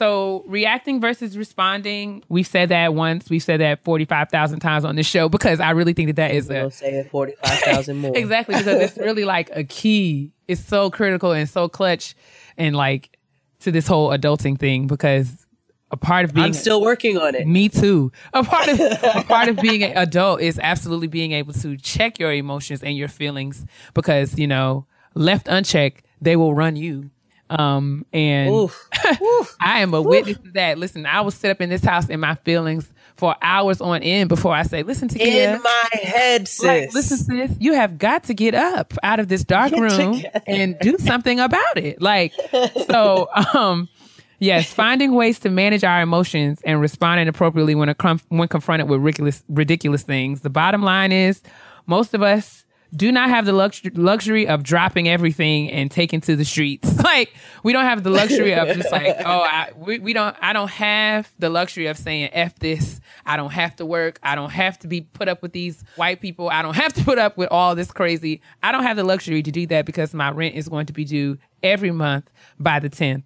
[0.00, 3.28] so reacting versus responding, we've said that once.
[3.28, 6.16] We've said that forty five thousand times on this show because I really think that
[6.16, 8.16] that is a say it forty five thousand more.
[8.16, 10.32] exactly because it's really like a key.
[10.48, 12.14] It's so critical and so clutch,
[12.56, 13.18] and like
[13.60, 15.46] to this whole adulting thing because
[15.90, 17.46] a part of being I'm still working on it.
[17.46, 18.10] me too.
[18.32, 22.18] A part of a part of being an adult is absolutely being able to check
[22.18, 27.10] your emotions and your feelings because you know left unchecked they will run you.
[27.50, 28.70] Um and
[29.60, 30.78] I am a witness to that.
[30.78, 34.30] Listen, I will sit up in this house in my feelings for hours on end
[34.30, 35.40] before I say, "Listen to you.
[35.40, 36.64] In my head, sis.
[36.64, 40.14] like, listen, sis, you have got to get up out of this dark Get room
[40.16, 40.40] together.
[40.46, 42.00] and do something about it.
[42.00, 42.32] Like,
[42.88, 43.90] so, um,
[44.38, 49.00] yes, finding ways to manage our emotions and responding appropriately when, a, when confronted with
[49.00, 50.40] ridiculous, ridiculous things.
[50.40, 51.42] The bottom line is,
[51.86, 56.36] most of us do not have the lux- luxury of dropping everything and taking to
[56.36, 56.96] the streets.
[57.04, 60.52] like, we don't have the luxury of just like, oh, I, we, we don't, I
[60.52, 63.00] don't have the luxury of saying F this.
[63.24, 64.18] I don't have to work.
[64.22, 66.48] I don't have to be put up with these white people.
[66.48, 68.42] I don't have to put up with all this crazy.
[68.62, 71.04] I don't have the luxury to do that because my rent is going to be
[71.04, 73.24] due every month by the 10th.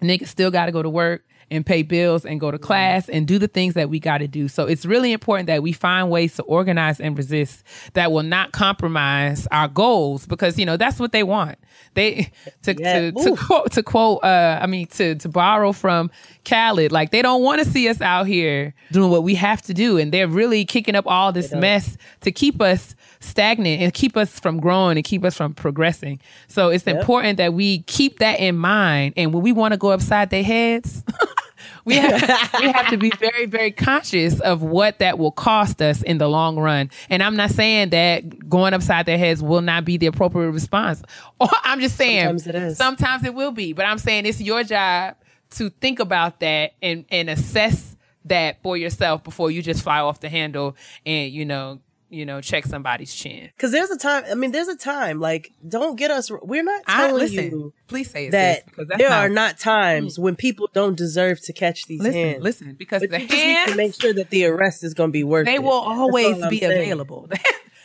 [0.00, 3.26] Niggas still got to go to work and pay bills and go to class and
[3.28, 4.48] do the things that we got to do.
[4.48, 7.62] So it's really important that we find ways to organize and resist
[7.92, 11.58] that will not compromise our goals because you know that's what they want.
[11.94, 13.10] They to Yeah.
[13.10, 16.10] to, to quote to quote uh I mean to to borrow from
[16.44, 19.74] Khaled like they don't want to see us out here doing what we have to
[19.74, 24.16] do and they're really kicking up all this mess to keep us stagnant and keep
[24.16, 26.18] us from growing and keep us from progressing.
[26.48, 29.14] So it's important that we keep that in mind.
[29.16, 31.04] And when we want to go upside their heads,
[31.84, 36.02] we have, we have to be very, very conscious of what that will cost us
[36.02, 36.90] in the long run.
[37.10, 41.02] And I'm not saying that going upside their heads will not be the appropriate response.
[41.40, 42.76] Or I'm just saying Sometimes it is.
[42.78, 43.72] sometimes it will be.
[43.72, 45.16] But I'm saying it's your job
[45.50, 50.20] to think about that and, and assess that for yourself before you just fly off
[50.20, 51.80] the handle and, you know,
[52.12, 53.50] you know, check somebody's chin.
[53.56, 54.24] Because there's a time.
[54.30, 55.18] I mean, there's a time.
[55.18, 56.30] Like, don't get us.
[56.42, 57.44] We're not I telling listen.
[57.50, 61.40] you Please say it, that sis, there not- are not times when people don't deserve
[61.42, 62.42] to catch these Listen, hands.
[62.42, 64.94] listen, because But the you just need hands to make sure that the arrest is
[64.94, 66.72] going to be worth they will always be saying.
[66.82, 67.28] available.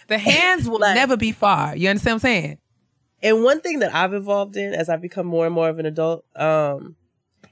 [0.08, 1.76] the hands will Like- never be far.
[1.76, 2.58] You understand what I'm saying?
[3.24, 5.86] And one thing that I've evolved in as I've become more and more of an
[5.88, 6.96] adult, um,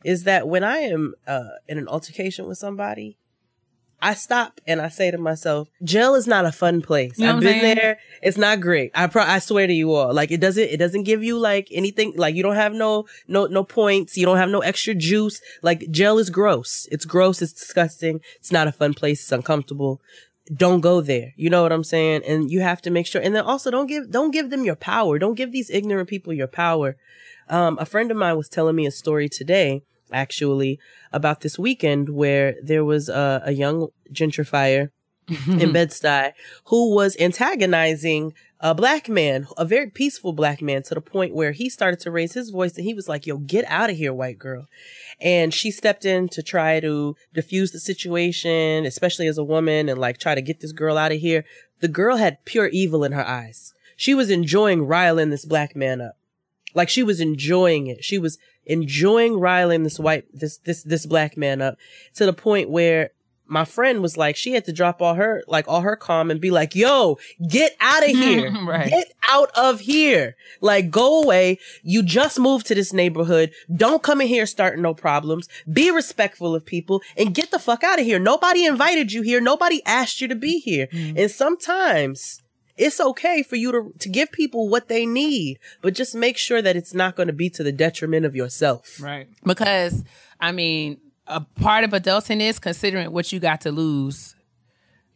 [0.04, 3.18] is that when I am uh, in an altercation with somebody,
[4.02, 7.18] I stop and I say to myself, jail is not a fun place.
[7.18, 7.76] You know I've been saying?
[7.76, 8.00] there.
[8.22, 8.92] It's not great.
[8.94, 10.14] I pro- I swear to you all.
[10.14, 13.46] Like it doesn't it doesn't give you like anything like you don't have no no
[13.46, 14.18] no points.
[14.18, 15.42] You don't have no extra juice.
[15.62, 16.88] Like jail is gross.
[16.92, 17.42] It's gross.
[17.42, 18.20] It's disgusting.
[18.36, 19.22] It's not a fun place.
[19.22, 20.02] It's uncomfortable.
[20.54, 21.34] Don't go there.
[21.36, 22.24] You know what I'm saying?
[22.28, 23.22] And you have to make sure.
[23.22, 25.18] And then also don't give don't give them your power.
[25.18, 26.98] Don't give these ignorant people your power.
[27.50, 30.80] Um, a friend of mine was telling me a story today, actually,
[31.16, 34.90] about this weekend where there was a, a young gentrifier
[35.48, 36.34] in Bed-Stuy
[36.66, 41.52] who was antagonizing a black man, a very peaceful black man, to the point where
[41.52, 44.14] he started to raise his voice and he was like, yo, get out of here,
[44.14, 44.68] white girl.
[45.20, 50.00] And she stepped in to try to diffuse the situation, especially as a woman, and
[50.00, 51.46] like try to get this girl out of here.
[51.80, 53.74] The girl had pure evil in her eyes.
[53.96, 56.18] She was enjoying riling this black man up.
[56.76, 58.04] Like she was enjoying it.
[58.04, 61.78] She was enjoying riling this white, this, this, this black man up
[62.16, 63.12] to the point where
[63.48, 66.42] my friend was like, she had to drop all her, like all her calm and
[66.42, 68.52] be like, yo, get out of here.
[68.66, 68.90] Right.
[68.90, 70.36] Get out of here.
[70.62, 71.60] Like go away.
[71.84, 73.52] You just moved to this neighborhood.
[73.74, 75.48] Don't come in here starting no problems.
[75.72, 78.20] Be respectful of people and get the fuck out of here.
[78.20, 79.42] Nobody invited you here.
[79.42, 80.88] Nobody asked you to be here.
[80.88, 81.18] Mm-hmm.
[81.18, 82.42] And sometimes
[82.78, 86.62] it's okay for you to, to give people what they need, but just make sure
[86.62, 89.00] that it's not going to be to the detriment of yourself.
[89.02, 89.28] Right.
[89.44, 90.04] Because,
[90.40, 94.36] I mean, a part of adulting is considering what you got to lose.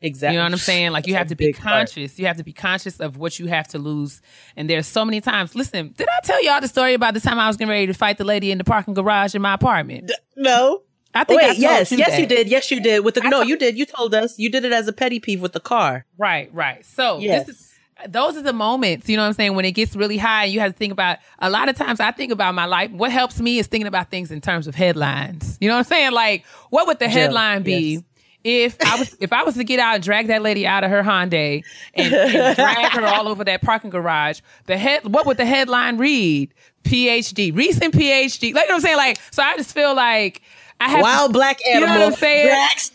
[0.02, 0.36] Exactly.
[0.36, 0.92] You know what I'm saying?
[0.92, 1.90] Like you That's have to be big part.
[1.90, 2.18] conscious.
[2.18, 4.22] You have to be conscious of what you have to lose.
[4.56, 5.56] And there's so many times.
[5.56, 7.94] Listen, did I tell y'all the story about the time I was getting ready to
[7.94, 10.12] fight the lady in the parking garage in my apartment?
[10.38, 10.84] No.
[11.14, 12.20] I think oh, I Wait, told yes, you yes, that.
[12.20, 12.48] you did.
[12.50, 13.04] Yes, you did.
[13.04, 13.78] With the I no, told- you did.
[13.78, 16.06] You told us you did it as a petty peeve with the car.
[16.18, 16.86] Right, right.
[16.86, 17.48] So Yes.
[17.48, 17.66] this is
[18.08, 20.54] those are the moments, you know what I'm saying, when it gets really high and
[20.54, 22.92] you have to think about a lot of times I think about my life.
[22.92, 25.58] What helps me is thinking about things in terms of headlines.
[25.60, 26.12] You know what I'm saying?
[26.14, 27.94] Like, what would the Jill, headline be?
[27.96, 28.04] yes.
[28.42, 30.90] If I was if I was to get out and drag that lady out of
[30.92, 31.62] her Hyundai
[31.94, 35.98] and, and drag her all over that parking garage, the head what would the headline
[35.98, 36.54] read?
[36.86, 38.54] PhD, recent PhD.
[38.54, 38.96] Like you know what I'm saying?
[38.98, 40.42] Like, so I just feel like
[40.80, 42.92] I have Wild black You know animal drags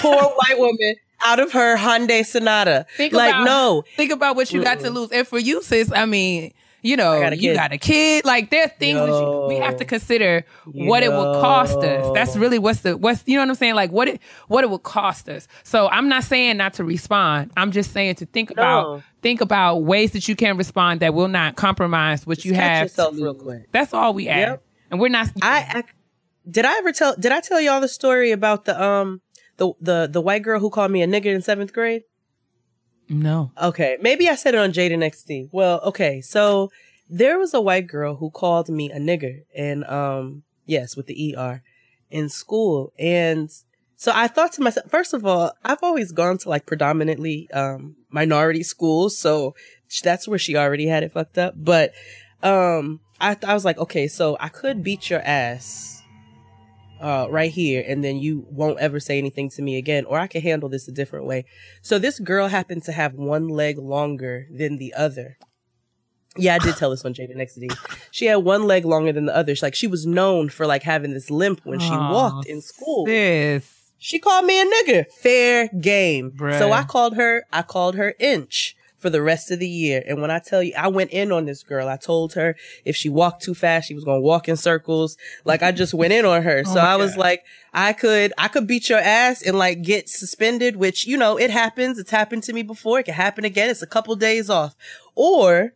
[0.00, 2.86] poor white woman out of her Hyundai Sonata.
[2.96, 5.10] Think like about, no, Think about what you got to lose.
[5.10, 6.52] And for you, sis, I mean,
[6.82, 8.26] you know, got you got a kid.
[8.26, 12.12] Like there are things that you, we have to consider what it will cost us.
[12.14, 13.74] That's really what's the what's you know what I'm saying?
[13.74, 15.48] Like what it what it will cost us.
[15.62, 17.52] So I'm not saying not to respond.
[17.56, 21.28] I'm just saying to think about think about ways that you can respond that will
[21.28, 22.82] not compromise what you catch have.
[22.84, 23.72] yourself real quick.
[23.72, 24.50] That's all we ask.
[24.50, 24.62] Yep.
[24.90, 25.82] And we're not I, I
[26.48, 29.20] did I ever tell did I tell y'all the story about the um
[29.56, 32.02] the the the white girl who called me a nigger in seventh grade?
[33.08, 33.52] No.
[33.60, 35.50] Okay, maybe I said it on Jaden XD.
[35.52, 36.70] Well, okay, so
[37.08, 41.34] there was a white girl who called me a nigger, and um, yes, with the
[41.38, 41.62] er
[42.10, 43.50] in school, and
[43.96, 47.96] so I thought to myself, first of all, I've always gone to like predominantly um
[48.10, 49.54] minority schools, so
[50.02, 51.54] that's where she already had it fucked up.
[51.56, 51.92] But
[52.42, 56.03] um, I I was like, okay, so I could beat your ass
[57.00, 60.26] uh, right here, and then you won't ever say anything to me again, or I
[60.26, 61.44] can handle this a different way.
[61.82, 65.38] So this girl happened to have one leg longer than the other.
[66.36, 67.76] Yeah, I did tell this on Jada XD.
[68.10, 69.54] She had one leg longer than the other.
[69.54, 72.60] She, like she was known for like having this limp when she Aw, walked in
[72.60, 73.06] school.
[73.06, 73.92] Sis.
[73.98, 75.06] She called me a nigger.
[75.22, 76.32] Fair game.
[76.32, 76.58] Bruh.
[76.58, 80.02] So I called her, I called her inch for the rest of the year.
[80.08, 81.88] And when I tell you, I went in on this girl.
[81.90, 85.18] I told her if she walked too fast, she was going to walk in circles.
[85.44, 86.62] Like I just went in on her.
[86.66, 87.20] Oh so my I was God.
[87.20, 87.42] like,
[87.74, 91.50] I could, I could beat your ass and like get suspended, which, you know, it
[91.50, 91.98] happens.
[91.98, 93.00] It's happened to me before.
[93.00, 93.68] It can happen again.
[93.68, 94.74] It's a couple days off.
[95.14, 95.74] Or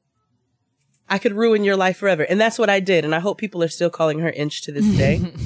[1.07, 2.23] I could ruin your life forever.
[2.23, 3.05] And that's what I did.
[3.05, 5.21] And I hope people are still calling her inch to this day.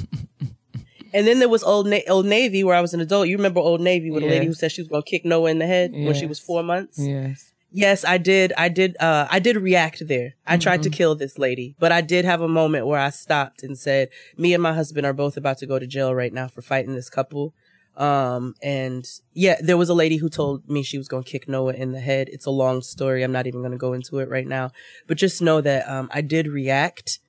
[1.15, 3.27] And then there was Old Na- Old Navy, where I was an adult.
[3.27, 5.51] You remember Old Navy with a lady who said she was going to kick Noah
[5.51, 6.97] in the head when she was four months.
[6.97, 7.52] Yes.
[7.75, 8.53] Yes, I did.
[8.55, 8.95] I did.
[8.99, 10.35] Uh, I did react there.
[10.45, 10.91] I tried Mm-hmm.
[10.91, 14.09] to kill this lady, but I did have a moment where I stopped and said,
[14.37, 16.93] "Me and my husband are both about to go to jail right now for fighting
[16.93, 17.53] this couple."
[17.97, 21.47] Um, and yeah, there was a lady who told me she was going to kick
[21.47, 22.27] Noah in the head.
[22.31, 23.23] It's a long story.
[23.23, 24.71] I'm not even going to go into it right now,
[25.07, 27.19] but just know that, um, I did react.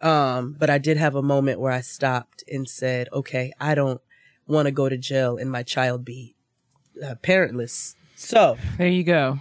[0.00, 4.00] Um, but I did have a moment where I stopped and said, okay, I don't
[4.46, 6.34] want to go to jail and my child be
[7.02, 7.94] uh, parentless.
[8.14, 9.40] So There you go.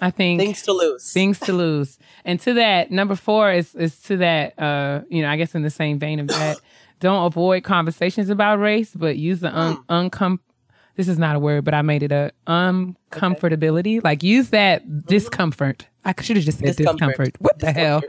[0.00, 1.12] I think things to lose.
[1.12, 1.98] things to lose.
[2.24, 4.58] And to that, number four is is to that.
[4.58, 6.58] Uh, you know, I guess in the same vein of that,
[7.00, 10.38] don't avoid conversations about race, but use the un- uncom.
[10.96, 14.02] This is not a word, but I made it a uncomfortability.
[14.02, 15.86] Like use that discomfort.
[16.04, 16.98] I should have just said discomfort.
[16.98, 17.36] Discomfort.
[17.40, 18.02] What the hell?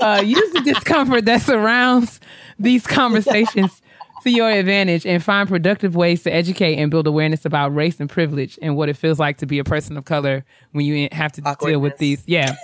[0.00, 2.20] uh, use the discomfort that surrounds
[2.58, 3.82] these conversations
[4.22, 8.08] to your advantage and find productive ways to educate and build awareness about race and
[8.08, 11.32] privilege and what it feels like to be a person of color when you have
[11.32, 12.22] to deal with these.
[12.26, 12.54] Yeah.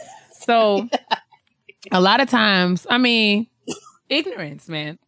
[0.41, 0.89] So
[1.91, 3.47] a lot of times, I mean,
[4.09, 4.99] ignorance, man.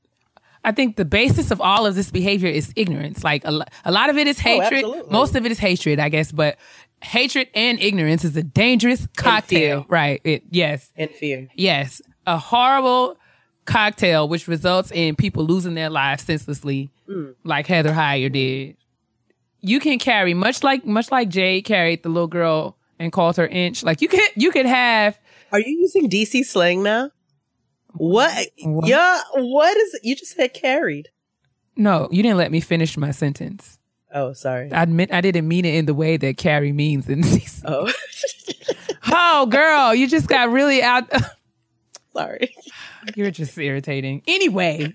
[0.64, 3.22] I think the basis of all of this behavior is ignorance.
[3.22, 4.84] Like a, a lot of it is oh, hatred.
[4.84, 5.12] absolutely.
[5.12, 6.58] Most of it is hatred, I guess, but
[7.02, 9.86] hatred and ignorance is a dangerous cocktail.
[9.88, 10.20] Right.
[10.24, 10.92] It yes.
[10.96, 11.48] and fear.
[11.54, 13.16] Yes, a horrible
[13.68, 17.34] cocktail which results in people losing their lives senselessly, mm.
[17.44, 18.76] like Heather Heyer did.
[19.60, 23.46] You can carry much like much like Jade carried the little girl and called her
[23.46, 23.82] inch.
[23.82, 25.18] Like you could you could have
[25.52, 27.10] Are you using DC slang now?
[27.94, 28.48] What?
[28.62, 28.88] What?
[28.88, 29.20] Yeah.
[29.34, 30.00] What is it?
[30.04, 31.08] You just said carried.
[31.76, 33.78] no, you didn't let me finish my sentence.
[34.14, 34.72] Oh, sorry.
[34.72, 37.62] I admit I didn't mean it in the way that carry means in CC.
[37.66, 37.92] Oh,
[39.10, 41.10] Oh, girl, you just got really out.
[42.12, 42.54] sorry.
[43.14, 44.22] You're just irritating.
[44.26, 44.94] Anyway,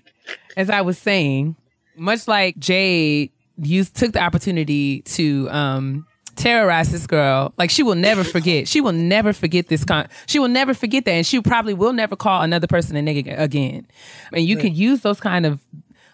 [0.56, 1.56] as I was saying,
[1.96, 7.52] much like Jade you took the opportunity to um terrorize this girl.
[7.56, 8.66] Like she will never forget.
[8.66, 11.12] She will never forget this con she will never forget that.
[11.12, 13.86] And she probably will never call another person a nigga again.
[14.32, 15.60] And you can use those kind of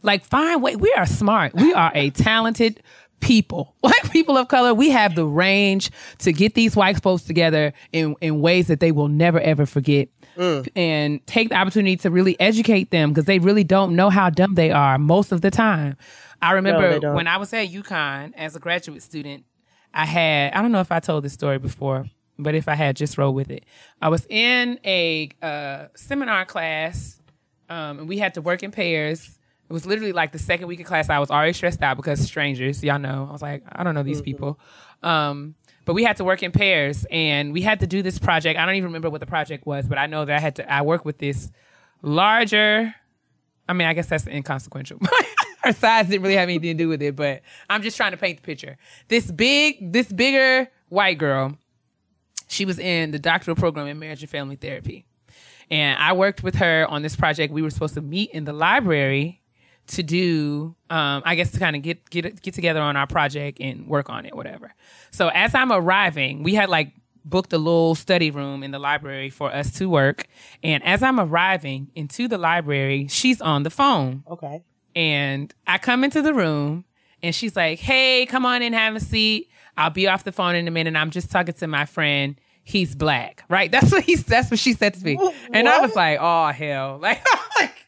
[0.03, 1.55] like fine way we are smart.
[1.55, 2.82] We are a talented
[3.20, 3.74] people.
[3.82, 8.14] Like people of color, we have the range to get these white folks together in,
[8.20, 10.09] in ways that they will never ever forget.
[10.76, 14.55] And take the opportunity to really educate them because they really don't know how dumb
[14.55, 15.97] they are most of the time.
[16.43, 17.14] I remember don't.
[17.14, 19.45] when I was at UConn as a graduate student,
[19.93, 22.07] I had, I don't know if I told this story before,
[22.38, 23.64] but if I had, just roll with it.
[24.01, 27.20] I was in a uh, seminar class
[27.68, 29.38] um, and we had to work in pairs.
[29.68, 31.09] It was literally like the second week of class.
[31.09, 33.26] I was already stressed out because strangers, y'all know.
[33.28, 34.59] I was like, I don't know these people.
[35.03, 35.55] Um,
[35.91, 38.61] but we had to work in pairs and we had to do this project.
[38.61, 40.72] I don't even remember what the project was, but I know that I had to
[40.72, 41.51] I work with this
[42.01, 42.95] larger
[43.68, 45.01] I mean, I guess that's inconsequential.
[45.64, 48.16] Her size didn't really have anything to do with it, but I'm just trying to
[48.16, 48.78] paint the picture.
[49.09, 51.59] This big, this bigger white girl,
[52.47, 55.07] she was in the doctoral program in marriage and family therapy.
[55.72, 57.53] And I worked with her on this project.
[57.53, 59.39] We were supposed to meet in the library
[59.91, 63.59] to do, um, I guess, to kind of get get get together on our project
[63.61, 64.72] and work on it, whatever.
[65.11, 66.93] So as I'm arriving, we had like
[67.24, 70.26] booked a little study room in the library for us to work.
[70.62, 74.24] And as I'm arriving into the library, she's on the phone.
[74.28, 74.62] Okay.
[74.95, 76.84] And I come into the room
[77.22, 79.51] and she's like, Hey, come on in, have a seat.
[79.76, 80.97] I'll be off the phone in a minute.
[80.97, 82.36] I'm just talking to my friend.
[82.64, 83.45] He's black.
[83.49, 83.70] Right?
[83.72, 85.18] That's what he's that's what she said to me.
[85.53, 86.99] And I was like, oh hell.
[87.03, 87.24] Like,
[87.59, 87.86] like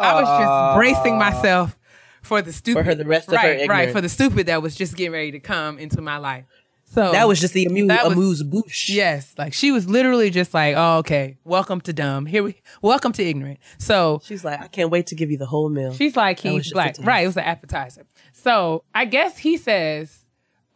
[0.00, 1.76] I was just bracing myself
[2.22, 4.62] for the stupid For her, the rest of her right, right, for the stupid that
[4.62, 6.44] was just getting ready to come into my life.
[6.92, 8.88] So That was just the amuse, that was- amuse bouche.
[8.88, 12.26] Yes, like she was literally just like, "Oh, okay, welcome to dumb.
[12.26, 15.46] Here we, welcome to ignorant." So She's like, I can't wait to give you the
[15.46, 15.92] whole meal.
[15.92, 17.06] she's like, "He's just black." a taste.
[17.06, 17.22] Right?
[17.22, 18.06] It was an appetizer.
[18.32, 20.19] So I guess he says,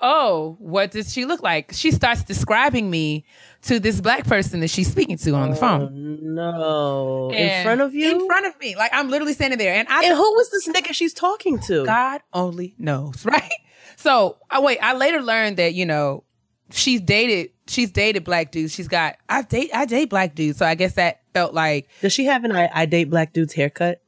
[0.01, 3.24] "Oh, what does she look like?" She starts describing me
[3.62, 6.34] to this black person that she's speaking to on the oh, phone.
[6.34, 7.30] No.
[7.32, 8.11] in front of you?
[8.11, 8.76] In front of me.
[8.76, 11.84] Like I'm literally standing there, and I and who was this nigga she's talking to?
[11.84, 13.53] God only knows, right?
[13.97, 14.78] So I wait.
[14.82, 16.24] I later learned that you know
[16.70, 17.51] she's dated.
[17.66, 18.74] She's dated black dudes.
[18.74, 19.16] She's got.
[19.28, 19.70] I date.
[19.74, 20.59] I date black dudes.
[20.59, 23.53] So I guess that felt like Does she have an I, I date black dudes
[23.53, 24.01] haircut?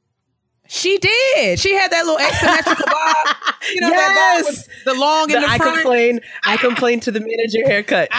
[0.69, 1.59] She did.
[1.59, 3.37] She had that little asymmetrical bob.
[3.75, 5.75] You know that bob with the long in the, I front.
[5.75, 6.21] complain.
[6.45, 8.09] I complain to the manager haircut.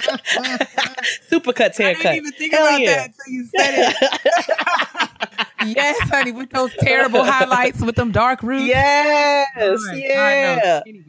[1.30, 2.06] Supercuts haircut.
[2.06, 2.96] I didn't even think Hell about yeah.
[2.96, 5.76] that until you said it.
[5.76, 8.66] yes, honey, with those terrible highlights with them dark roots.
[8.66, 10.80] Yes, Right, yeah.
[10.86, 11.04] Anyway.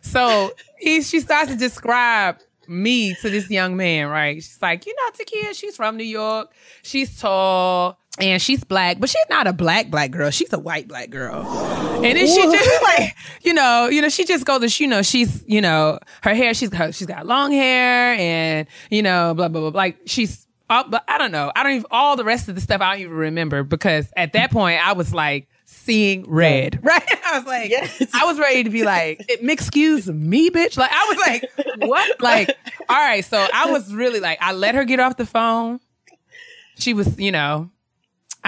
[0.00, 4.36] So he she starts to describe me to this young man, right?
[4.36, 6.52] She's like, you know, Takia, she's from New York.
[6.82, 10.30] She's tall and she's black, but she's not a black black girl.
[10.30, 11.42] She's a white black girl.
[11.96, 15.02] And then she just like, you know, you know, she just goes and you know,
[15.02, 19.48] she's, you know, her hair, she's got she's got long hair and, you know, blah
[19.48, 19.76] blah blah.
[19.76, 21.52] Like she's uh, but I don't know.
[21.54, 24.32] I don't even all the rest of the stuff I don't even remember because at
[24.32, 26.80] that point I was like seeing red.
[26.86, 27.02] Right?
[27.24, 28.06] I was like, yes.
[28.14, 30.76] I was ready to be like, excuse me, bitch.
[30.76, 32.20] Like I was like, what?
[32.20, 32.48] Like,
[32.88, 33.24] all right.
[33.24, 35.80] So I was really like, I let her get off the phone.
[36.78, 37.70] She was, you know,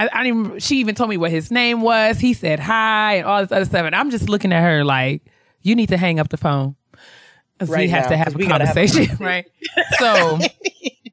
[0.02, 2.18] I, I didn't even, she even told me what his name was.
[2.18, 3.84] He said hi and all this other stuff.
[3.86, 5.22] And I'm just looking at her like,
[5.62, 6.76] you need to hang up the phone.
[7.58, 9.44] 'Cause we Right have now, to have a gotta have a conversation, right?
[9.98, 10.38] So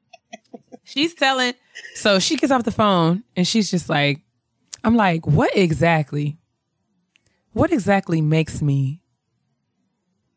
[0.84, 1.54] she's telling,
[1.94, 4.20] so she gets off the phone and she's just like,
[4.84, 6.38] I'm like, what exactly,
[7.52, 9.00] what exactly makes me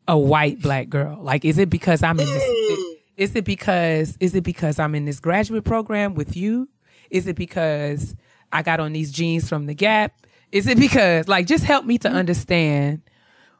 [0.07, 1.19] a white black girl?
[1.21, 2.89] Like, is it because I'm in this?
[3.17, 6.67] Is it because is it because I'm in this graduate program with you?
[7.11, 8.15] Is it because
[8.51, 10.13] I got on these jeans from the Gap?
[10.51, 12.17] Is it because like just help me to mm-hmm.
[12.17, 13.01] understand?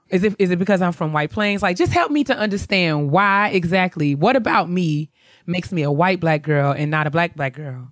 [0.10, 1.62] Is it is it because I'm from White Plains?
[1.62, 4.16] Like just help me to understand why exactly.
[4.16, 5.12] What about me
[5.46, 7.92] makes me a white black girl and not a black black girl?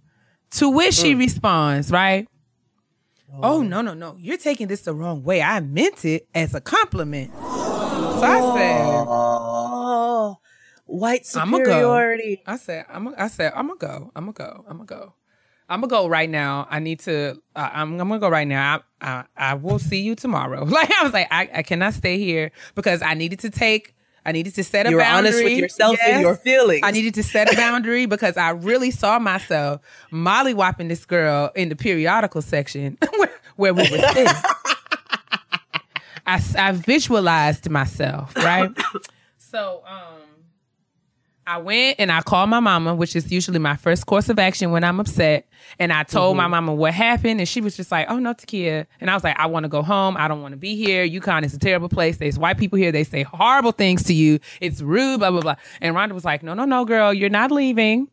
[0.52, 1.20] To which she mm.
[1.20, 2.28] responds, right?
[3.32, 3.58] Oh.
[3.58, 4.16] oh no no no!
[4.18, 5.42] You're taking this the wrong way.
[5.42, 7.32] I meant it as a compliment.
[7.36, 10.38] So I said, Oh,
[10.86, 11.64] white I'ma go.
[11.64, 12.42] superiority.
[12.48, 13.14] I said, I'm.
[13.18, 14.12] I said, I'm gonna go.
[14.16, 14.66] I'm gonna go.
[14.68, 15.14] I'm gonna go.
[15.70, 16.68] I'm gonna go right now.
[16.70, 17.42] I need to.
[17.56, 18.00] Uh, I'm.
[18.00, 18.84] I'm gonna go right now.
[19.02, 19.24] I, I.
[19.52, 20.66] I will see you tomorrow.
[20.70, 23.94] Like I was like, I, I cannot stay here because I needed to take.
[24.26, 25.30] I needed to set a You were boundary.
[25.30, 26.82] honest with yourself and your feelings.
[26.84, 31.70] I needed to set a boundary because I really saw myself mollywhopping this girl in
[31.70, 34.28] the periodical section where, where we were sitting.
[36.26, 38.70] I, I visualized myself, right?
[39.38, 40.20] so um
[41.48, 44.72] I went and I called my mama, which is usually my first course of action
[44.72, 45.48] when I'm upset.
[45.80, 46.52] And I told my mm-hmm.
[46.52, 49.40] mama what happened, and she was just like, "Oh no, Takia." And I was like,
[49.40, 50.18] "I want to go home.
[50.18, 51.08] I don't want to be here.
[51.08, 52.18] UConn is a terrible place.
[52.18, 52.92] There's white people here.
[52.92, 54.40] They say horrible things to you.
[54.60, 55.20] It's rude.
[55.20, 58.10] Blah blah blah." And Rhonda was like, "No, no, no, girl, you're not leaving."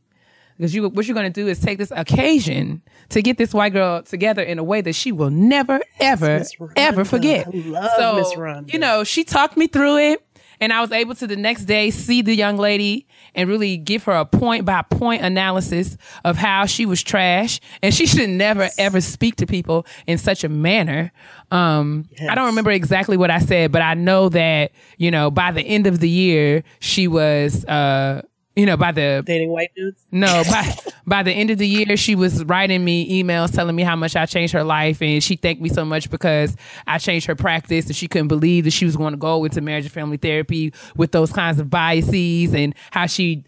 [0.56, 3.72] Because you, what you're going to do is take this occasion to get this white
[3.72, 6.44] girl together in a way that she will never, ever,
[6.76, 7.48] ever forget.
[7.48, 8.72] I love so, Miss Rhonda.
[8.72, 10.24] you know, she talked me through it,
[10.60, 14.04] and I was able to the next day see the young lady and really give
[14.04, 18.68] her a point by point analysis of how she was trash, and she should never
[18.78, 21.12] ever speak to people in such a manner.
[21.50, 25.52] Um, I don't remember exactly what I said, but I know that you know by
[25.52, 27.64] the end of the year she was.
[27.64, 28.22] Uh,
[28.56, 30.04] you know, by the dating white dudes.
[30.12, 30.76] No, by
[31.06, 34.16] by the end of the year, she was writing me emails telling me how much
[34.16, 37.86] I changed her life, and she thanked me so much because I changed her practice,
[37.86, 40.72] and she couldn't believe that she was going to go into marriage and family therapy
[40.96, 43.44] with those kinds of biases, and how she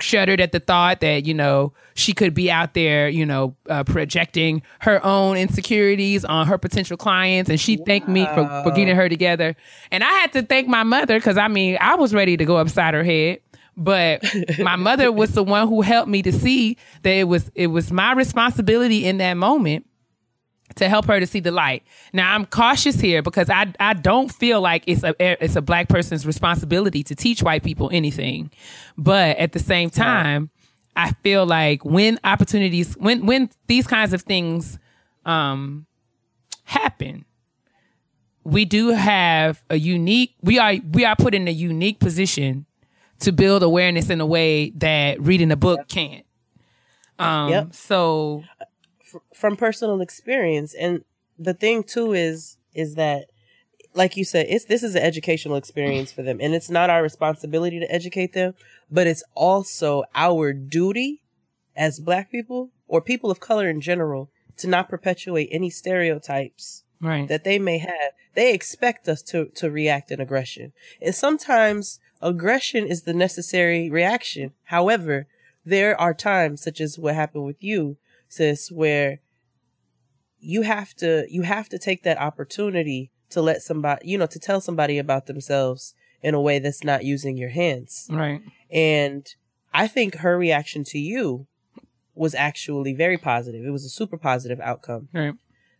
[0.00, 3.82] shuddered at the thought that you know she could be out there you know uh,
[3.82, 7.84] projecting her own insecurities on her potential clients and she wow.
[7.84, 9.56] thanked me for, for getting her together
[9.90, 12.56] and i had to thank my mother because i mean i was ready to go
[12.56, 13.40] upside her head
[13.78, 14.22] but
[14.58, 17.92] my mother was the one who helped me to see that it was it was
[17.92, 19.86] my responsibility in that moment
[20.74, 21.84] to help her to see the light.
[22.12, 25.88] Now I'm cautious here because I I don't feel like it's a it's a black
[25.88, 28.50] person's responsibility to teach white people anything.
[28.96, 30.50] But at the same time,
[30.96, 34.76] I feel like when opportunities when when these kinds of things
[35.24, 35.86] um
[36.64, 37.24] happen,
[38.42, 42.66] we do have a unique we are we are put in a unique position
[43.20, 45.88] to build awareness in a way that reading a book yep.
[45.88, 46.26] can't.
[47.18, 47.74] Um, yep.
[47.74, 48.44] So,
[49.34, 51.04] from personal experience, and
[51.38, 53.26] the thing too is is that,
[53.94, 57.02] like you said, it's this is an educational experience for them, and it's not our
[57.02, 58.54] responsibility to educate them,
[58.90, 61.22] but it's also our duty
[61.76, 67.28] as Black people or people of color in general to not perpetuate any stereotypes right.
[67.28, 68.12] that they may have.
[68.34, 74.52] They expect us to to react in aggression, and sometimes aggression is the necessary reaction.
[74.64, 75.26] However,
[75.64, 77.96] there are times such as what happened with you,
[78.28, 79.20] sis, where
[80.40, 84.38] you have to you have to take that opportunity to let somebody, you know, to
[84.38, 88.08] tell somebody about themselves in a way that's not using your hands.
[88.10, 88.40] Right.
[88.70, 89.26] And
[89.72, 91.46] I think her reaction to you
[92.14, 93.64] was actually very positive.
[93.64, 95.08] It was a super positive outcome.
[95.12, 95.34] Right.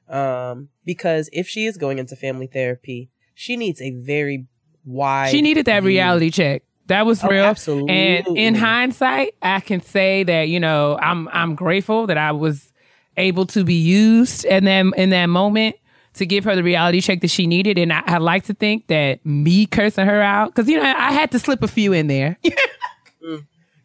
[0.08, 4.46] Um, because if she is going into family therapy, she needs a very
[4.88, 5.30] wide.
[5.30, 6.62] She needed that reality check.
[6.86, 7.44] That was Oh, real.
[7.44, 7.92] absolutely.
[7.94, 12.72] And in hindsight, I can say that you know I'm I'm grateful that I was
[13.16, 15.76] able to be used in that in that moment
[16.14, 17.78] to give her the reality check that she needed.
[17.78, 21.12] And I, I like to think that me cursing her out because you know I
[21.12, 22.38] had to slip a few in there.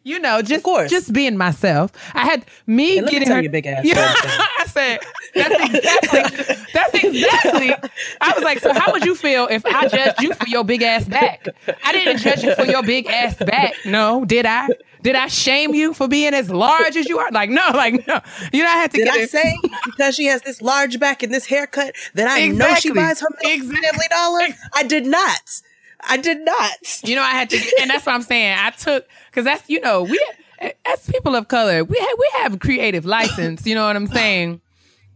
[0.06, 1.90] You know, just just being myself.
[2.12, 3.42] I had me And let me getting tell her.
[3.42, 3.94] you, big ass Yeah.
[4.14, 4.98] I said
[5.34, 7.74] that's exactly that's exactly.
[8.20, 10.82] I was like, so how would you feel if I judged you for your big
[10.82, 11.46] ass back?
[11.84, 13.74] I didn't judge you for your big ass back.
[13.84, 14.68] No, did I?
[15.02, 17.30] Did I shame you for being as large as you are?
[17.30, 18.20] Like no, like no.
[18.52, 19.30] You know, I had to Did get I it.
[19.30, 23.20] say because she has this large back and this haircut that I know she buys
[23.20, 24.46] her for Family Dollar?
[24.72, 25.60] I did not.
[26.06, 27.04] I did not.
[27.04, 28.56] You know, I had to, and that's what I'm saying.
[28.58, 30.20] I took because that's you know we
[30.86, 33.66] as people of color we have we have creative license.
[33.66, 34.60] You know what I'm saying?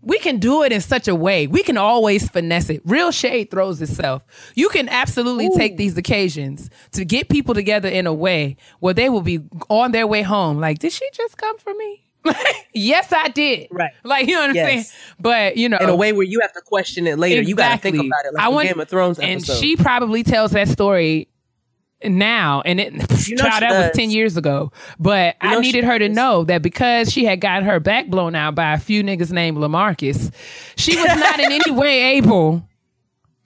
[0.01, 1.47] We can do it in such a way.
[1.47, 2.83] We can always finesse it.
[2.85, 4.25] Real shade throws itself.
[4.55, 9.09] You can absolutely take these occasions to get people together in a way where they
[9.09, 10.59] will be on their way home.
[10.61, 12.05] Like, did she just come for me?
[12.75, 13.69] yes, I did.
[13.71, 13.91] Right.
[14.05, 14.67] Like, you know what I'm Yes.
[14.67, 14.85] saying?
[15.19, 17.41] But you know, In a way where you have to question it later.
[17.43, 19.61] You got to think about it like I want- Game of Thrones and episode.
[19.61, 21.29] she probably tells that story
[22.05, 22.93] now and it
[23.29, 24.71] You know child, that was 10 years ago
[25.01, 28.35] but You i needed her to know that because she had gotten her back blown
[28.35, 30.33] out by a few niggas named lamarcus
[30.77, 32.63] she was not in any way able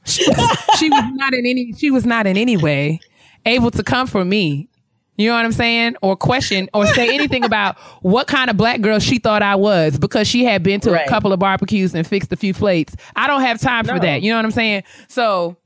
[0.05, 3.01] she was, she was not in any she was not in any way
[3.47, 4.69] able to come for me
[5.17, 5.97] you know what I'm saying?
[6.01, 9.99] Or question or say anything about what kind of black girl she thought I was
[9.99, 11.07] because she had been to Right.
[11.07, 12.97] a couple of barbecues and fixed a few plates.
[13.15, 14.23] I don't have time for that.
[14.23, 14.85] You know what I'm saying?
[15.09, 15.57] So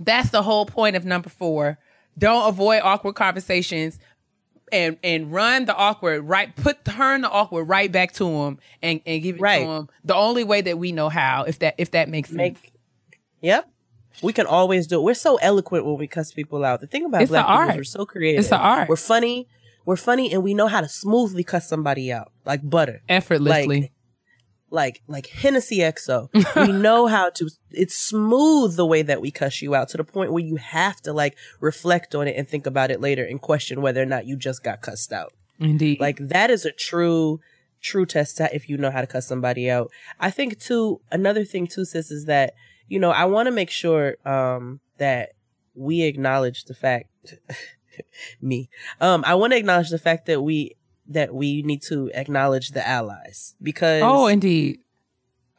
[0.00, 1.78] that's the whole point of number four.
[2.18, 3.98] Don't avoid awkward conversations
[4.70, 9.00] and and run the awkward right put turn the awkward right back to him and
[9.06, 9.60] and give it Right.
[9.64, 12.36] to him the only way that we know how if that if that makes sense.
[12.36, 12.72] Make
[13.40, 13.70] Yep.
[14.22, 15.04] We can always do it.
[15.04, 16.80] We're so eloquent when we cuss people out.
[16.80, 17.70] The thing about It's black people art.
[17.70, 18.40] is we're so creative.
[18.40, 18.88] It's the art.
[18.88, 19.46] We're funny.
[19.86, 22.32] We're funny and we know how to smoothly cuss somebody out.
[22.44, 23.00] Like butter.
[23.08, 23.80] effortlessly.
[23.80, 23.92] Like
[24.70, 26.28] like like Hennessy XO.
[26.66, 30.04] we know how to it's smooth the way that we cuss you out to the
[30.04, 33.40] point where you have to like reflect on it and think about it later and
[33.40, 35.32] question whether or not you just got cussed out.
[35.58, 36.00] Indeed.
[36.00, 37.40] Like that is a true,
[37.80, 39.90] true test if you know how to cuss somebody out.
[40.20, 42.54] I think too, another thing too, sis, is that,
[42.88, 45.30] you know, I want to make sure, um, that
[45.74, 47.34] we acknowledge the fact,
[48.40, 48.68] me,
[49.00, 50.76] um, I want to acknowledge the fact that we,
[51.08, 54.80] that we need to acknowledge the allies because oh, indeed.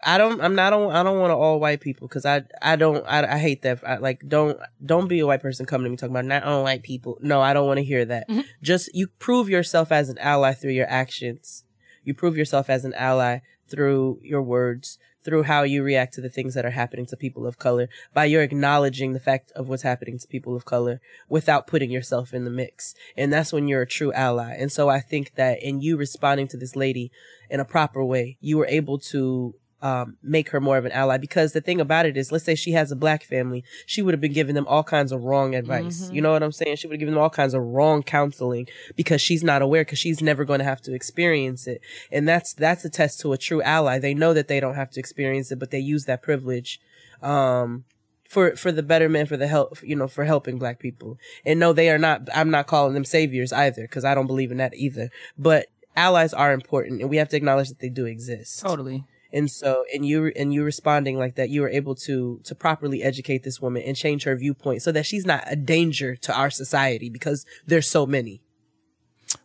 [0.02, 0.40] I don't.
[0.40, 0.72] I'm not.
[0.72, 2.44] on- I don't want to all white people because I.
[2.62, 3.06] I don't.
[3.06, 3.86] I, I hate that.
[3.86, 4.58] I, like, don't.
[4.86, 7.18] Don't be a white person coming to me talking about not on white people.
[7.22, 8.30] No, I don't want to hear that.
[8.30, 8.42] Mm-hmm.
[8.62, 11.66] Just you prove yourself as an ally through your actions.
[12.06, 16.30] You prove yourself as an ally through your words, through how you react to the
[16.30, 19.84] things that are happening to people of color by your acknowledging the fact of what's
[19.84, 22.96] happening to people of color without putting yourself in the mix.
[23.18, 24.56] And that's when you're a true ally.
[24.58, 27.12] And so I think that in you responding to this lady
[27.50, 31.18] in a proper way, you were able to um, make her more of an ally
[31.18, 34.14] because the thing about it is, let's say she has a black family, she would
[34.14, 36.10] have been giving them all kinds of wrong advice.
[36.10, 36.16] Mhm.
[36.16, 36.76] You know what I'm saying?
[36.76, 40.00] She would have given them all kinds of wrong counseling because she's not aware because
[40.00, 41.82] she's never going to have to experience it.
[42.12, 44.00] And that's, that's a test to a true ally.
[44.00, 46.82] They know that they don't have to experience it, but they use that privilege,
[47.22, 47.86] um,
[48.28, 51.18] for, for the betterment, for the help, you know, for helping black people.
[51.46, 54.52] And no, they are not, I'm not calling them saviors either because I don't believe
[54.52, 55.10] in that either.
[55.38, 58.62] But allies are important and we have to acknowledge that they do exist.
[58.62, 59.04] Totally.
[59.32, 63.04] And so, and you, and you responding like that, you were able to, to properly
[63.04, 66.50] educate this woman and change her viewpoint so that she's not a danger to our
[66.50, 68.42] society because there's so many.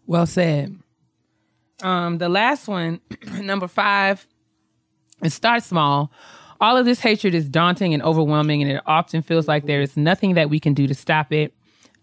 [0.06, 0.78] Well said.
[1.82, 3.00] Um, the last one,
[3.40, 4.26] number five,
[5.22, 6.10] it starts small.
[6.60, 9.96] All of this hatred is daunting and overwhelming, and it often feels like there is
[9.96, 11.52] nothing that we can do to stop it.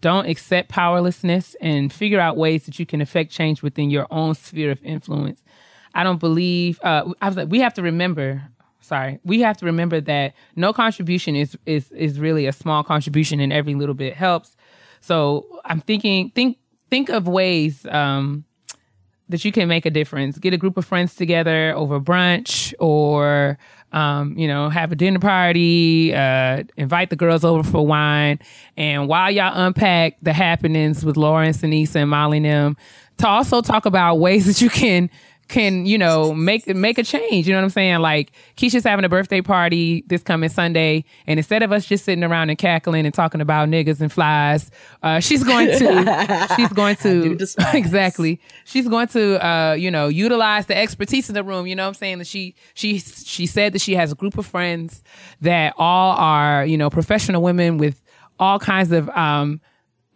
[0.00, 4.34] Don't accept powerlessness and figure out ways that you can affect change within your own
[4.34, 5.42] sphere of influence.
[5.94, 6.80] I don't believe.
[6.82, 8.42] Uh, I was like, we have to remember.
[8.80, 13.40] Sorry, we have to remember that no contribution is is is really a small contribution,
[13.40, 14.56] and every little bit helps.
[15.00, 16.58] So I'm thinking, think
[16.90, 18.44] think of ways um,
[19.28, 20.38] that you can make a difference.
[20.38, 23.58] Get a group of friends together over brunch, or
[23.92, 26.14] um, you know, have a dinner party.
[26.14, 28.38] Uh, invite the girls over for wine,
[28.76, 32.76] and while y'all unpack the happenings with Lawrence and Issa and Molly and them,
[33.18, 35.10] to also talk about ways that you can
[35.52, 37.46] can you know make make a change.
[37.46, 38.00] You know what i'm saying?
[38.00, 42.24] Like keisha's having a birthday party this coming sunday and instead of us just sitting
[42.24, 44.70] around and cackling and talking about niggas and flies
[45.02, 47.36] uh, she's going to she's going to
[47.74, 48.40] exactly.
[48.64, 51.66] She's going to uh, you know utilize the expertise in the room.
[51.66, 52.18] You know what i'm saying?
[52.18, 55.02] That she she she said that she has a group of friends
[55.40, 58.02] that all are you know professional women with
[58.38, 59.60] all kinds of um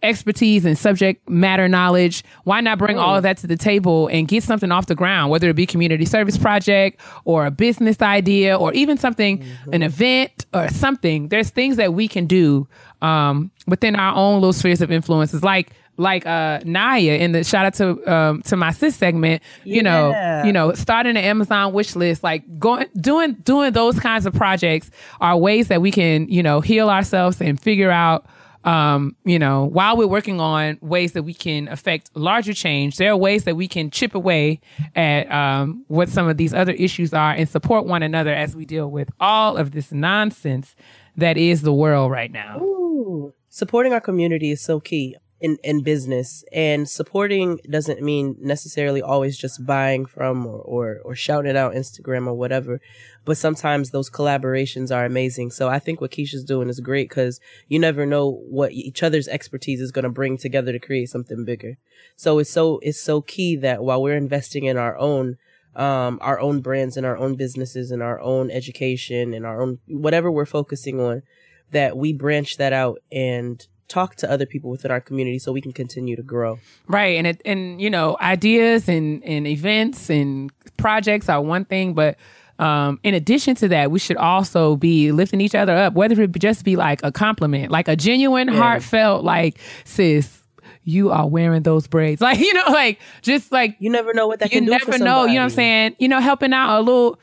[0.02, 4.28] expertise and subject matter knowledge why not bring all of that to the table and
[4.28, 8.56] get something off the ground whether it be community service project or a business idea
[8.56, 11.28] or even something an event or something.
[11.28, 12.68] There's things that we can do
[13.02, 15.42] um, within our own little spheres of influences.
[15.42, 19.82] Like like uh Nyia in the shout out to um to my sis segment, you
[19.82, 24.34] know, you know, starting an Amazon wish list, like going doing doing those kinds of
[24.34, 24.90] projects
[25.22, 28.26] are ways that we can, you know, heal ourselves and figure out
[28.66, 33.12] um, you know, while we're working on ways that we can affect larger change, there
[33.12, 34.60] are ways that we can chip away
[34.96, 38.64] at um, what some of these other issues are and support one another as we
[38.64, 40.74] deal with all of this nonsense
[41.16, 42.58] that is the world right now.
[42.60, 43.32] Ooh.
[43.48, 49.38] Supporting our community is so key in, in business and supporting doesn't mean necessarily always
[49.38, 52.80] just buying from or, or, or shouting out Instagram or whatever.
[53.26, 55.50] But sometimes those collaborations are amazing.
[55.50, 59.28] So I think what Keisha's doing is great because you never know what each other's
[59.28, 61.76] expertise is going to bring together to create something bigger.
[62.14, 65.36] So it's so, it's so key that while we're investing in our own,
[65.74, 69.80] um, our own brands and our own businesses and our own education and our own,
[69.88, 71.22] whatever we're focusing on,
[71.72, 75.60] that we branch that out and talk to other people within our community so we
[75.60, 76.58] can continue to grow.
[76.86, 77.18] Right.
[77.18, 82.16] And it, and you know, ideas and, and events and projects are one thing, but
[82.58, 86.32] um, in addition to that, we should also be lifting each other up, whether it
[86.32, 88.54] be just be like a compliment, like a genuine, Yeah.
[88.58, 90.42] heartfelt, like, sis,
[90.84, 92.20] you are wearing those braids.
[92.26, 94.92] Like, you know, like just like you never know what that you can do never
[94.92, 95.24] for know.
[95.24, 95.96] You know what I'm saying?
[95.98, 97.18] You know, helping out a little,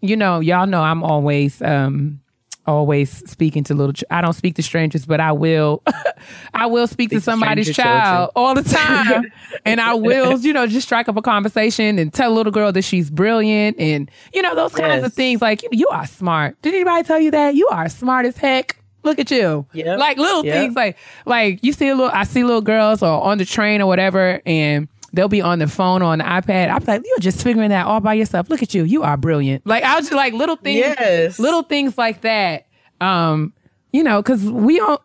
[0.00, 2.20] you know, y'all know I'm always um
[2.66, 5.82] always speaking to little ch- I don't speak to strangers, but I will
[6.54, 8.30] I will speak, to Speak to somebody's child children.
[8.36, 8.62] all the
[9.18, 9.32] time.
[9.64, 12.72] and I will, you know, just strike up a conversation and tell a little girl
[12.72, 16.60] that she's brilliant and you know, those kinds of things like you, you are smart.
[16.62, 17.54] Did anybody tell you that?
[17.54, 18.76] You are smart as heck.
[19.04, 19.64] Look at you.
[19.72, 19.98] Yep.
[20.00, 20.54] Like little Yep.
[20.54, 20.96] things like
[21.26, 24.40] like you see a little I see little girls or on the train or whatever
[24.44, 26.70] and they'll be on the phone or on the iPad.
[26.70, 28.48] I'm like, you're just figuring that all by yourself.
[28.50, 28.84] Look at you.
[28.84, 29.66] You are brilliant.
[29.66, 31.38] Like I was just like little things, Yes.
[31.38, 32.66] little things like that.
[33.00, 33.52] Um,
[33.92, 35.00] you know, because we don't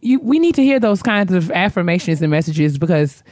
[0.00, 3.22] you we need to hear those kinds of affirmations and messages because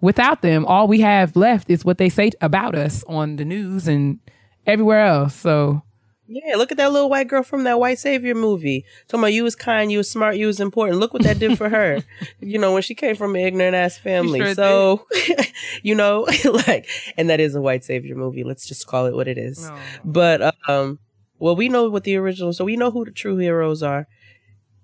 [0.00, 3.88] without them, all we have left is what they say about us on the news
[3.88, 4.18] and
[4.66, 5.34] everywhere else.
[5.34, 5.82] So
[6.28, 8.84] Yeah, look at that little white girl from that white savior movie.
[9.06, 10.98] Talking about you was kind, you was smart, you was important.
[10.98, 12.02] Look what that did for her.
[12.40, 14.40] you know, when she came from an ignorant ass family.
[14.40, 15.06] sure so,
[15.82, 16.26] you know,
[16.66, 18.42] like, and that is a white savior movie.
[18.42, 19.70] Let's just call it what it is.
[20.04, 20.98] But, um,
[21.38, 24.08] well, we know what the original, so we know who the true heroes are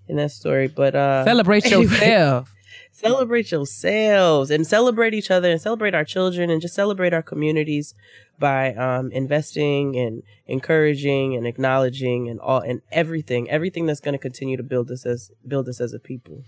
[0.09, 0.69] in that story.
[0.69, 1.85] But, uh, celebrate anyway.
[1.85, 2.55] yourself.
[3.03, 7.95] Celebrate yourselves and celebrate each other and celebrate our children and just celebrate our communities
[8.39, 14.19] by um, investing and encouraging and acknowledging and all and everything, everything that's going to
[14.19, 16.43] continue to build us as build us as a people.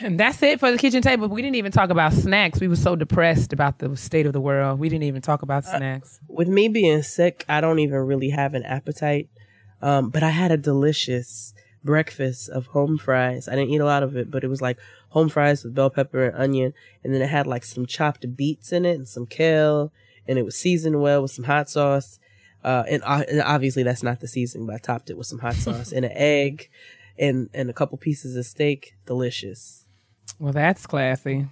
[0.00, 1.28] And that's it for the kitchen table.
[1.28, 2.60] We didn't even talk about snacks.
[2.60, 4.78] We were so depressed about the state of the world.
[4.78, 6.20] We didn't even talk about Uh, snacks.
[6.28, 9.28] With me being sick, I don't even really have an appetite.
[9.80, 13.48] Um, but I had a delicious breakfast of home fries.
[13.48, 14.76] I didn't eat a lot of it, but it was like
[15.16, 18.70] home fries with bell pepper and onion, and then it had like some chopped beets
[18.70, 19.90] in it and some kale,
[20.28, 22.18] and it was seasoned well with some hot sauce.
[22.62, 25.38] Uh, and, uh, and obviously that's not the seasoning, but I topped it with some
[25.38, 26.68] hot sauce and an egg,
[27.18, 28.94] and and a couple pieces of steak.
[29.06, 29.86] Delicious.
[30.38, 31.46] Well, that's classy.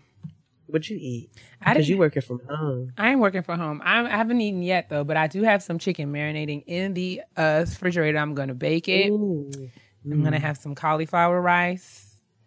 [0.67, 1.31] What'd you eat?
[1.63, 2.93] I Because you working from home.
[2.99, 3.81] I ain't working from home.
[3.83, 7.23] I'm, I haven't eaten yet though, but I do have some chicken marinating in the
[7.35, 8.19] uh, refrigerator.
[8.19, 9.11] I'm gonna bake it.
[9.11, 12.04] I'm gonna have some cauliflower rice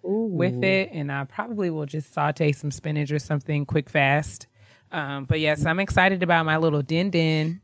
[0.08, 4.48] with it, and I probably will just saute some spinach or something quick fast.
[4.92, 7.62] Um, but yes, I'm excited about my little din din.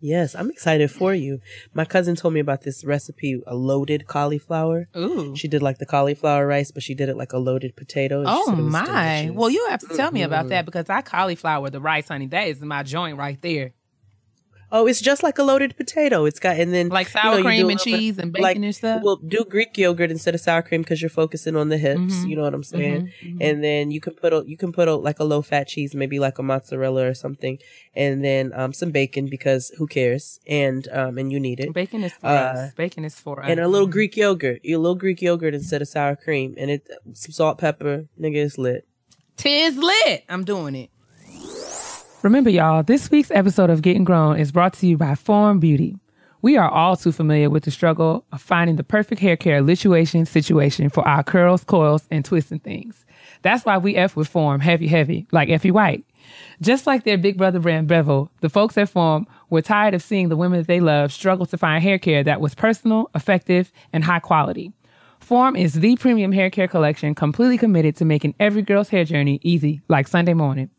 [0.00, 1.40] Yes, I'm excited for you.
[1.72, 4.88] My cousin told me about this recipe, a loaded cauliflower.
[4.94, 5.34] Ooh.
[5.34, 8.22] She did like the cauliflower rice, but she did it like a loaded potato.
[8.26, 8.84] Oh said it was my!
[8.84, 9.36] delicious.
[9.36, 10.48] Well, you have to tell me about Mhm.
[10.50, 12.26] that because I cauliflower the rice, honey.
[12.26, 13.72] That is my joint right there.
[14.72, 16.24] Oh, it's just like a loaded potato.
[16.24, 18.56] It's got and then Like you sour know, cream and bit- cheese and bacon like,
[18.56, 19.02] and stuff?
[19.04, 22.00] Well, do Greek yogurt instead of sour cream because you're focusing on the hips.
[22.00, 22.28] Mhm.
[22.28, 23.12] You know what I'm saying?
[23.22, 25.68] Mhm, And then you can put a, you can put a, like a low fat
[25.68, 27.58] cheese, maybe like a mozzarella or something,
[27.94, 30.40] and then um some bacon because who cares?
[30.46, 31.72] And um and you need it.
[31.72, 32.74] Bacon is for Uh, us.
[32.74, 33.48] Bacon is for us.
[33.50, 34.60] and a little Greek yogurt.
[34.64, 38.06] A little Greek yogurt instead of sour cream, and it some salt, pepper.
[38.20, 38.86] Nigga, it's lit.
[39.36, 40.24] Tis lit.
[40.28, 40.90] I'm doing it.
[42.24, 45.98] Remember, y'all, this week's episode of Getting Grown is brought to you by Form Beauty.
[46.40, 50.26] We are all too familiar with the struggle of finding the perfect hair care lituation
[50.26, 53.04] situation for our curls, coils, and twists and things.
[53.42, 56.06] That's why we F with Form heavy, heavy, like Effie White.
[56.62, 60.30] Just like their big brother brand Bevel, the folks at Form were tired of seeing
[60.30, 64.02] the women that they love struggle to find hair care that was personal, effective, and
[64.02, 64.72] high quality.
[65.20, 69.40] Form is the premium hair care collection completely committed to making every girl's hair journey
[69.42, 70.70] easy, like Sunday morning.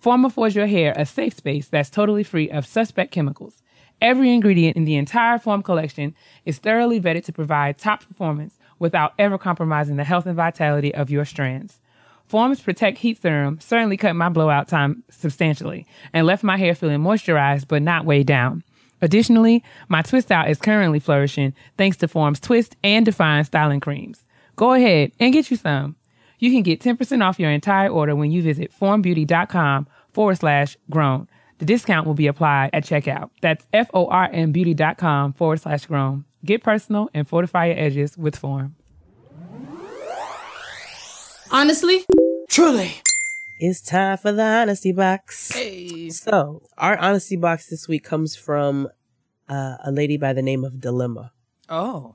[0.00, 3.62] Form affords your hair a safe space that's totally free of suspect chemicals.
[4.00, 9.12] Every ingredient in the entire Form collection is thoroughly vetted to provide top performance without
[9.18, 11.80] ever compromising the health and vitality of your strands.
[12.26, 17.00] Form's Protect Heat Serum certainly cut my blowout time substantially and left my hair feeling
[17.00, 18.62] moisturized but not weighed down.
[19.00, 24.24] Additionally, my twist out is currently flourishing thanks to Form's Twist and Define styling creams.
[24.56, 25.96] Go ahead and get you some.
[26.38, 31.28] You can get 10% off your entire order when you visit formbeauty.com forward slash grown.
[31.58, 33.30] The discount will be applied at checkout.
[33.42, 36.24] That's F O R M beauty.com forward slash grown.
[36.44, 38.76] Get personal and fortify your edges with Form.
[41.50, 42.04] Honestly?
[42.48, 42.92] Truly.
[43.58, 45.50] It's time for the honesty box.
[45.50, 46.10] Hey.
[46.10, 48.88] So, our honesty box this week comes from
[49.48, 51.32] uh, a lady by the name of Dilemma.
[51.68, 52.14] Oh.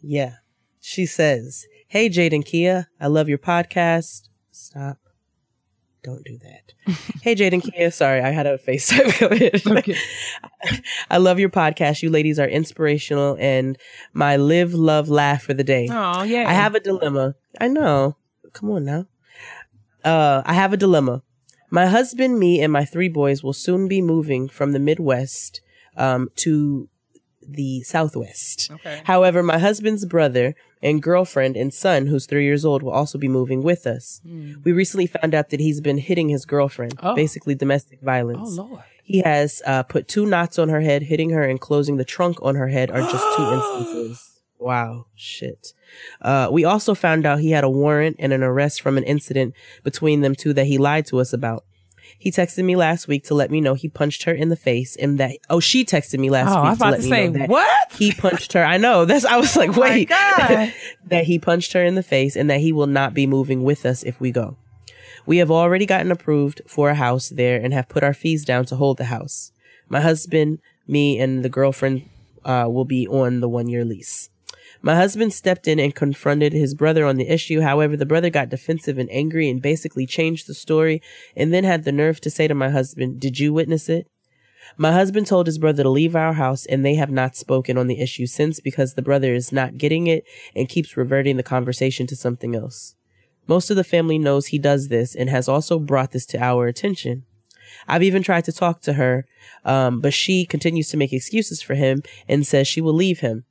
[0.00, 0.36] Yeah.
[0.80, 4.28] She says, Hey, Jade and Keia, I love your podcast.
[4.50, 4.98] Stop.
[6.02, 6.96] Don't do that.
[7.22, 7.92] hey, Jade and Keia.
[7.92, 9.78] Sorry, I had a FaceTime go in.
[9.78, 9.96] Okay.
[11.08, 12.02] I love your podcast.
[12.02, 13.78] You ladies are inspirational and
[14.12, 15.88] my live, love, laugh for the day.
[15.88, 16.48] Oh, yeah.
[16.48, 17.36] I have a dilemma.
[17.60, 18.16] I know.
[18.52, 19.06] Come on now.
[20.04, 21.22] Uh, I have a dilemma.
[21.70, 25.60] My husband, me, and my three boys will soon be moving from the Midwest
[25.96, 26.88] um, to
[27.48, 28.70] the Southwest.
[28.70, 29.02] Okay.
[29.04, 30.54] However, my husband's brother
[30.84, 34.20] and girlfriend and son, who's three years old, will also be moving with us.
[34.62, 37.14] We recently found out that he's been hitting his girlfriend, Oh.
[37.16, 38.56] basically domestic violence.
[38.58, 38.82] Oh, Lord.
[39.02, 42.38] He has uh, put two knots on her head, hitting her and closing the trunk
[42.42, 44.30] on her head are just two instances.
[44.58, 45.74] Wow, shit.
[46.22, 49.54] Uh, we also found out he had a warrant and an arrest from an incident
[49.82, 51.64] between them two that he lied to us about.
[52.18, 54.96] He texted me last week to let me know he punched her in the face
[54.96, 57.04] and that, oh, she texted me last Oh, week I was to about let to
[57.04, 57.92] me say, know that what?
[57.92, 58.64] he punched her.
[58.64, 59.04] I know.
[59.04, 60.72] That's, I was like, Oh my wait, God.
[61.06, 63.84] that he punched her in the face and that he will not be moving with
[63.84, 64.56] us if we go.
[65.26, 68.64] We have already gotten approved for a house there and have put our fees down
[68.66, 69.52] to hold the house.
[69.88, 72.08] My husband, me, and the girlfriend
[72.44, 74.28] uh, will be on the one year lease.
[74.84, 77.62] My husband stepped in and confronted his brother on the issue.
[77.62, 81.00] However, the brother got defensive and angry and basically changed the story
[81.34, 84.06] and then had the nerve to say to my husband, Did you witness it?
[84.76, 87.86] My husband told his brother to leave our house and they have not spoken on
[87.86, 90.24] the issue since because the brother is not getting it
[90.54, 92.94] and keeps reverting the conversation to something else.
[93.46, 96.66] Most of the family knows he does this and has also brought this to our
[96.66, 97.24] attention.
[97.88, 99.24] I've even tried to talk to her,
[99.64, 103.46] um, but she continues to make excuses for him and says she will leave him.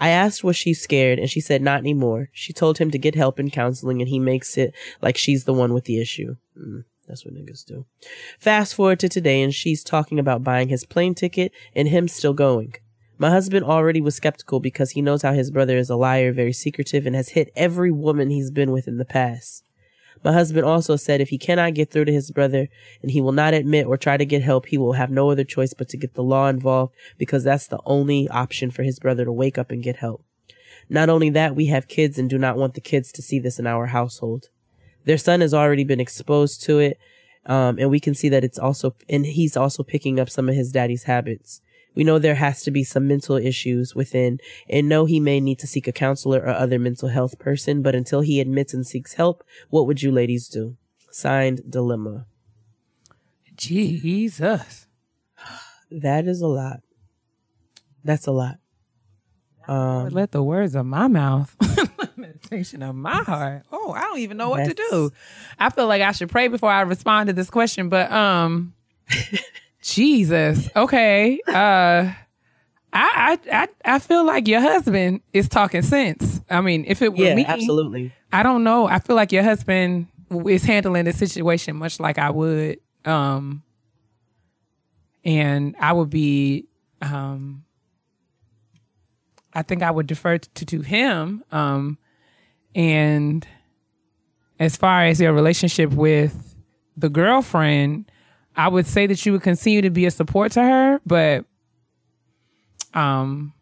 [0.00, 2.30] I asked was she scared and she said not anymore.
[2.32, 5.52] She told him to get help in counseling and he makes it like she's the
[5.52, 6.36] one with the issue.
[6.58, 7.84] Mm, that's what niggas do.
[8.38, 12.34] Fast forward to today and she's talking about buying his plane ticket and him still
[12.34, 12.74] going.
[13.20, 16.52] My husband already was skeptical because he knows how his brother is a liar, very
[16.52, 19.64] secretive, and has hit every woman he's been with in the past.
[20.24, 22.68] My husband also said if he cannot get through to his brother
[23.02, 25.44] and he will not admit or try to get help, he will have no other
[25.44, 29.24] choice but to get the law involved because that's the only option for his brother
[29.24, 30.24] to wake up and get help.
[30.88, 33.58] Not only that, we have kids and do not want the kids to see this
[33.58, 34.48] in our household.
[35.04, 36.98] Their son has already been exposed to it,
[37.46, 40.54] um, and we can see that it's also, and he's also picking up some of
[40.54, 41.60] his daddy's habits.
[41.98, 44.38] We know there has to be some mental issues within
[44.70, 47.96] and know he may need to seek a counselor or other mental health person, but
[47.96, 50.76] until he admits and seeks help, what would you ladies do?
[51.10, 52.26] Signed Dilemma.
[53.56, 54.86] Jesus.
[55.90, 56.82] That is a lot.
[58.04, 58.58] That's a lot.
[59.66, 61.56] Um, Let the words of my mouth,
[62.16, 63.64] meditation of my heart.
[63.72, 65.10] Oh, I don't even know what to do.
[65.58, 68.74] I feel like I should pray before I respond to this question, but um,
[69.82, 70.68] Jesus.
[70.74, 71.40] Okay.
[71.46, 72.12] Uh
[72.92, 76.40] I, I I I feel like your husband is talking sense.
[76.48, 78.12] I mean, if it were yeah, me, absolutely.
[78.32, 78.86] I don't know.
[78.86, 80.06] I feel like your husband
[80.46, 82.80] is handling the situation much like I would.
[83.04, 83.62] Um
[85.24, 86.66] and I would be
[87.02, 87.64] um
[89.52, 91.44] I think I would defer to, to him.
[91.52, 91.98] Um
[92.74, 93.46] and
[94.58, 96.56] as far as your relationship with
[96.96, 98.10] the girlfriend,
[98.58, 101.44] I would say that you would continue to be a support to her, but
[102.94, 103.52] um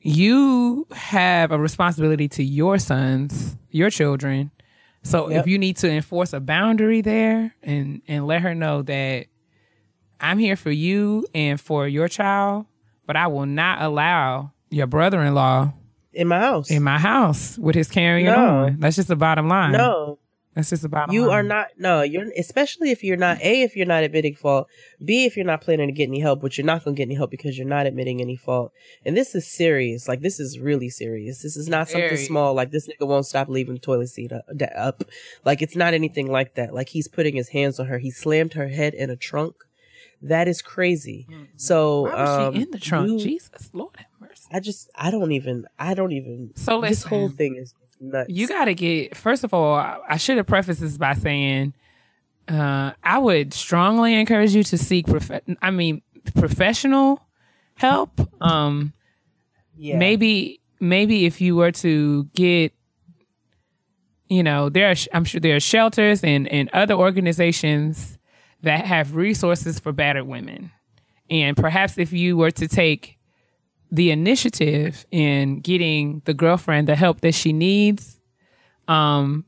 [0.00, 4.50] you have a responsibility to your sons, your children.
[5.04, 5.40] So Yep.
[5.40, 9.26] if you need to enforce a boundary there and and let her know that
[10.20, 12.66] I'm here for you and for your child,
[13.06, 15.72] but I will not allow your brother-in-law
[16.12, 16.70] in my house.
[16.70, 18.34] In my house with his carrying No.
[18.64, 18.76] on.
[18.80, 19.72] That's just the bottom line.
[19.72, 20.18] No.
[20.54, 21.30] That's just about You line.
[21.30, 24.68] are not no, you're especially if you're not A if you're not admitting fault,
[25.02, 27.14] B if you're not planning to get any help, which you're not gonna get any
[27.14, 28.70] help because you're not admitting any fault.
[29.06, 30.08] And this is serious.
[30.08, 31.42] Like this is really serious.
[31.42, 32.24] This is not something Very.
[32.24, 34.44] small like this nigga won't stop leaving the toilet seat up,
[34.76, 35.04] up.
[35.44, 36.74] Like it's not anything like that.
[36.74, 37.98] Like he's putting his hands on her.
[37.98, 39.54] He slammed her head in a trunk.
[40.20, 41.26] That is crazy.
[41.56, 42.14] So Mm-hmm.
[42.14, 43.08] Why was um, she in the trunk?
[43.10, 44.48] you- Jesus, Lord have mercy.
[44.52, 48.30] I just I don't even I don't even So this whole thing is nuts.
[48.30, 51.74] You got to get, first of all, I should have prefaced this by saying,
[52.48, 56.02] uh, I would strongly encourage you to seek, prof- I mean,
[56.34, 57.24] professional
[57.74, 58.20] help.
[58.42, 58.92] Um,
[59.76, 59.98] Yeah.
[59.98, 62.72] Maybe, maybe if you were to get,
[64.28, 68.18] you know, there are, I'm sure there are shelters and, and other organizations
[68.62, 70.70] that have resources for battered women.
[71.30, 73.18] And perhaps if you were to take
[73.92, 78.18] the initiative in getting the girlfriend the help that she needs,
[78.88, 79.44] um,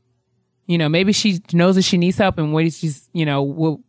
[0.67, 3.83] you know, maybe she knows that she needs help and what she's, you know, would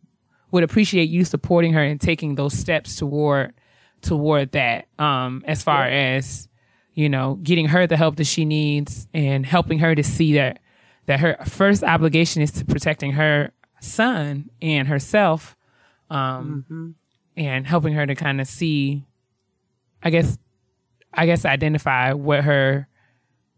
[0.51, 3.53] would appreciate you supporting her and taking those steps toward
[4.01, 4.87] toward that.
[4.99, 6.47] Um, as far as
[6.93, 10.59] you know, getting her the help that she needs and helping her to see that
[11.05, 15.55] that her first obligation is to protecting her son and herself,
[16.09, 16.65] um,
[17.37, 19.05] and helping her to kind of see,
[20.01, 20.39] I guess,
[21.13, 22.87] I guess identify what her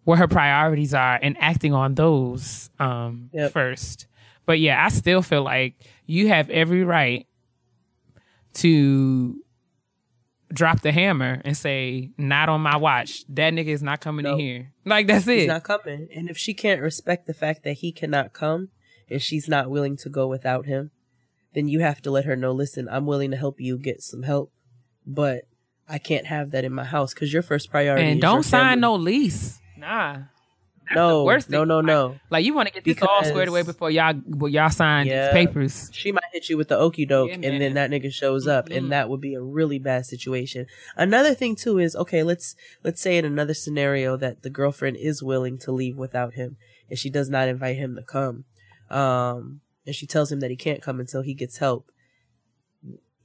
[0.04, 3.52] what her priorities are and acting on those um, Yep.
[3.52, 4.08] first.
[4.46, 5.76] But yeah, I still feel like
[6.06, 7.28] you have every right
[8.56, 9.40] to
[10.52, 13.24] drop the hammer and say, "Not on my watch.
[13.30, 15.48] That nigga is not coming in here." Like that's He's it.
[15.48, 16.08] not coming.
[16.16, 18.70] And if she can't respect the fact that he cannot come
[19.10, 20.90] and she's not willing to go without him,
[21.54, 24.24] then you have to let her know, listen, I'm willing to help you get some
[24.24, 24.52] help,
[25.06, 25.44] but
[25.90, 28.44] I can't have that in my house because your first priority and is don't your
[28.44, 28.82] sign family.
[28.82, 29.60] no lease.
[29.78, 30.18] Nah.
[30.96, 31.68] no, worst no, thing.
[31.68, 32.16] no, no.
[32.30, 35.26] Like you want to get this all squared away before y'all well, y'all sign Yeah.
[35.26, 35.90] these papers.
[35.94, 37.60] She might hit you with the okey doke, Yeah, and man.
[37.60, 38.78] then that nigga shows up, Mhm.
[38.78, 40.66] and that would be a really bad situation.
[40.96, 42.24] Another thing too is okay.
[42.24, 46.58] Let's let's say in another scenario that the girlfriend is willing to leave without him,
[46.90, 48.46] and she does not invite him to come,
[48.90, 51.92] um, and she tells him that he can't come until he gets help.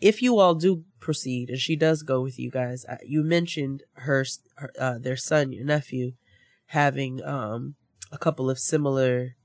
[0.01, 4.25] If you all do proceed, and she does go with you guys, you mentioned her,
[4.57, 6.13] her uh, their son, your nephew,
[6.69, 7.77] having um
[8.11, 9.37] a couple of similar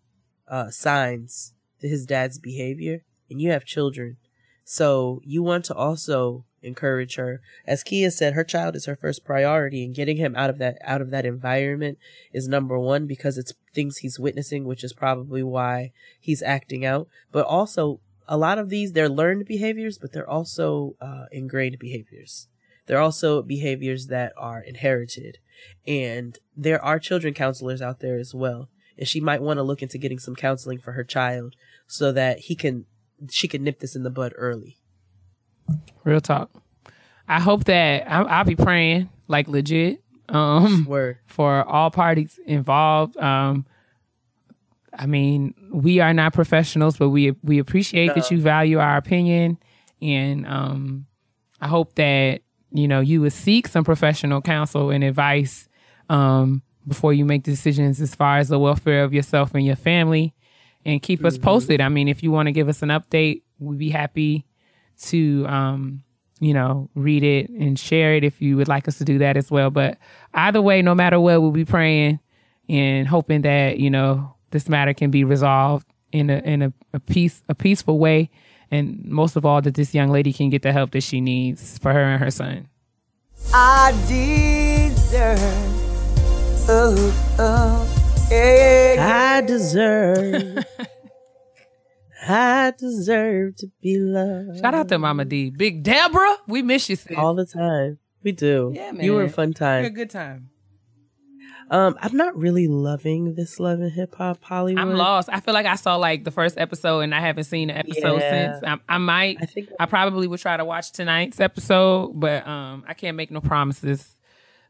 [0.47, 4.17] uh, signs to his dad's behavior, and you have children.
[4.63, 7.41] So you want to also encourage her.
[7.65, 10.77] As Keia said, her child is her first priority, and getting him out of that
[10.83, 11.97] out of that environment
[12.31, 17.07] is number one because it's things he's witnessing, which is probably why he's acting out.
[17.31, 17.99] But also,
[18.29, 22.47] a lot of these they're learned behaviors, but they're also uh, ingrained behaviors
[22.85, 25.39] They're also behaviors that are inherited.
[25.85, 28.69] And there are children counselors out there as well.
[28.97, 31.55] And she might want to look into getting some counseling for her child
[31.87, 32.85] so that he can
[33.29, 34.77] she can nip this in the bud early.
[36.03, 36.51] Real talk.
[37.27, 41.17] I hope that I, I'll be praying like legit um, Word.
[41.25, 43.17] for all parties involved.
[43.17, 43.65] Um,
[44.93, 49.57] I mean, we are not professionals, but we we appreciate that you value our opinion,
[50.01, 51.05] and um,
[51.61, 52.41] I hope that
[52.71, 55.67] you know you would seek some professional counsel and advice
[56.09, 60.33] um, before you make decisions as far as the welfare of yourself and your family,
[60.85, 61.81] and keep us posted.
[61.81, 64.45] I mean, if you want to give us an update, we'd be happy
[65.03, 66.03] to um,
[66.39, 69.37] you know read it and share it if you would like us to do that
[69.37, 69.69] as well.
[69.69, 69.97] But
[70.33, 72.19] either way, no matter what, we'll be praying
[72.67, 76.99] and hoping that you know this matter can be resolved in a in a, a
[76.99, 78.29] peace a peaceful way,
[78.71, 81.77] and most of all that this young lady can get the help that she needs
[81.79, 82.67] for her and her son.
[83.53, 85.39] I deserve.
[86.71, 89.39] Oh, oh, yeah.
[89.39, 90.63] I deserve.
[92.27, 94.59] I deserve to be loved.
[94.59, 96.37] Shout out to Mama D, Big Deborah.
[96.47, 97.17] We miss you sis.
[97.17, 97.97] all the time.
[98.23, 98.73] We do.
[98.75, 99.03] Yeah, man.
[99.03, 99.83] You were a fun time.
[99.83, 100.49] You're a good time.
[101.71, 104.81] Um, I'm not really loving this love and hip hop Hollywood.
[104.81, 105.29] I'm lost.
[105.31, 108.19] I feel like I saw like the first episode and I haven't seen an episode
[108.19, 108.53] Yeah.
[108.53, 108.63] since.
[108.65, 109.37] I, I might.
[109.41, 113.29] I think I probably would try to watch tonight's episode, but um, I can't make
[113.31, 114.15] no promises.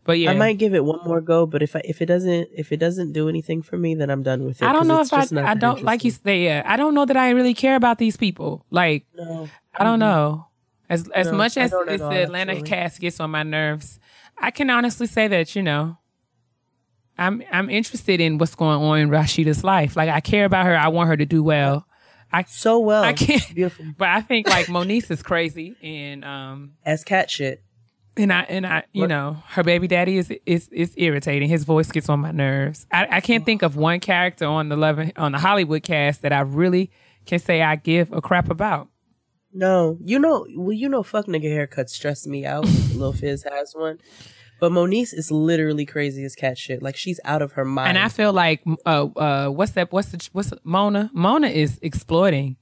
[0.06, 2.50] But yeah, I might give it one more go, but if I, if it doesn't
[2.56, 4.66] if it doesn't do anything for me, then I'm done with it.
[4.66, 5.26] I don't know if I.
[5.44, 6.44] I don't like you say.
[6.46, 8.66] Yeah, I don't know that I really care about these people.
[8.72, 9.48] Like No.
[9.78, 10.48] I don't know.
[10.90, 12.68] As as No, much as, as all, the Atlanta actually.
[12.68, 14.00] cast gets on my nerves,
[14.40, 15.99] I can honestly say that you know,
[17.20, 19.96] I'm I'm interested in what's going on in Rasheeda's life.
[19.96, 20.76] Like I care about her.
[20.78, 21.86] I want her to do well.
[22.32, 23.04] I so well.
[23.04, 23.44] I can't.
[23.56, 23.86] Beautiful.
[23.98, 27.64] But I think like Monique is crazy, and um, As cat shit.
[28.18, 31.50] and I and I, you What- know, her baby daddy is is is irritating.
[31.50, 32.86] His voice gets on my nerves.
[32.92, 36.32] I, I can't think of one character on the Love on the Hollywood cast that
[36.32, 36.92] I really
[37.26, 38.90] can say I give a crap about.
[39.52, 42.66] No, you know, well, you know, fuck nigga haircuts stress me out.
[42.94, 43.98] Lil Fizz has one,
[44.60, 46.82] but Moniece is literally crazy as cat shit.
[46.82, 47.90] Like she's out of her mind.
[47.90, 52.58] And I feel like uh uh what's that what's the what's Mona Mona is exploiting.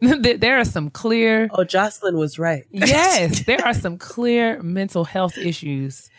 [0.00, 2.64] There are some clear oh, Joseline was right.
[2.70, 6.10] yes, there are some clear mental health issues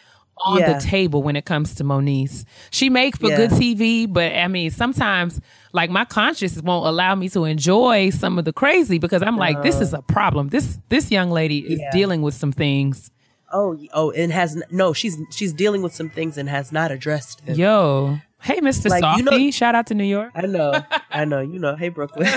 [0.45, 0.73] on Yeah.
[0.73, 2.45] the table when it comes to Moniece.
[2.71, 3.35] She makes for Yeah.
[3.35, 5.41] good TV, but I mean, sometimes
[5.73, 9.61] like my conscience won't allow me to enjoy some of the crazy because I'm like,
[9.63, 10.47] this is a problem.
[10.49, 11.91] This this young lady is Yeah.
[11.91, 13.11] dealing with some things.
[13.53, 14.93] Oh, oh, and has no.
[14.93, 17.55] She's she's dealing with some things and has not addressed them.
[17.55, 18.89] Yo, hey, Mr.
[18.89, 20.31] Like, Softee, you know- shout out to New York.
[20.35, 20.73] I know,
[21.11, 21.39] I know.
[21.39, 22.27] You know, hey Brooklyn.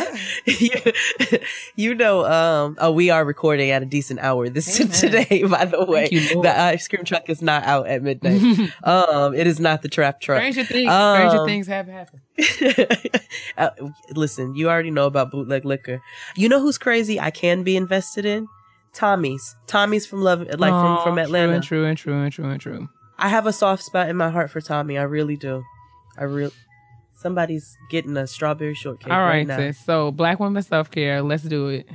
[1.76, 4.92] you, know, um, oh, we are recording at a decent hour this Amen.
[4.92, 5.42] today.
[5.44, 8.70] By the way, you, the ice cream truck is not out at midnight.
[8.84, 10.38] um, it is not the trap truck.
[10.38, 12.20] Stranger things, stranger Um, things have happened.
[13.56, 13.70] uh,
[14.10, 16.00] listen, you already know about bootleg liquor.
[16.36, 17.18] You know who's crazy?
[17.18, 18.48] I can be invested in
[18.96, 19.54] Tommie's.
[19.66, 21.60] Tommie's from Love, like from from Aw, Atlanta.
[21.60, 22.88] True and true and true and true and true.
[23.18, 24.98] I have a soft spot in my heart for Tommy.
[24.98, 25.62] I really do.
[26.18, 26.50] I real.
[27.14, 29.84] Somebody's getting a strawberry shortcake All right, right, sis.
[29.84, 31.22] So black woman self care.
[31.22, 31.86] Let's do it.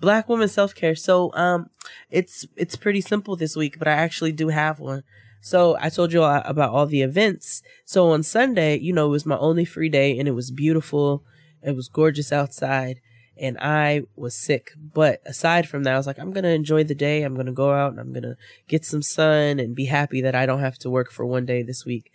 [0.00, 0.94] Black woman self care.
[0.94, 1.70] So um,
[2.10, 5.04] it's it's pretty simple this week, but I actually do have one.
[5.40, 7.62] So I told you all about all the events.
[7.84, 11.22] So on Sunday, you know, it was my only free day, and it was beautiful.
[11.62, 13.00] It was gorgeous outside,
[13.36, 14.72] and I was sick.
[14.76, 17.22] But aside from that, I was like, I'm gonna enjoy the day.
[17.22, 18.36] I'm gonna go out and I'm gonna
[18.68, 21.62] get some sun and be happy that I don't have to work for one day
[21.62, 22.10] this week.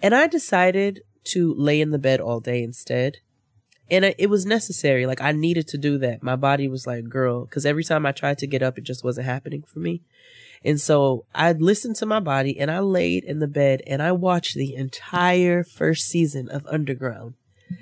[0.00, 3.18] And I decided to lay in the bed all day instead
[3.90, 5.06] and it, it was necessary.
[5.06, 6.22] Like I needed to do that.
[6.22, 9.04] My body was like, "Girl," because every time I tried to get up, it just
[9.04, 10.02] wasn't happening for me.
[10.64, 14.12] And so I listened to my body, and I laid in the bed, and I
[14.12, 17.34] watched the entire first season of Underground,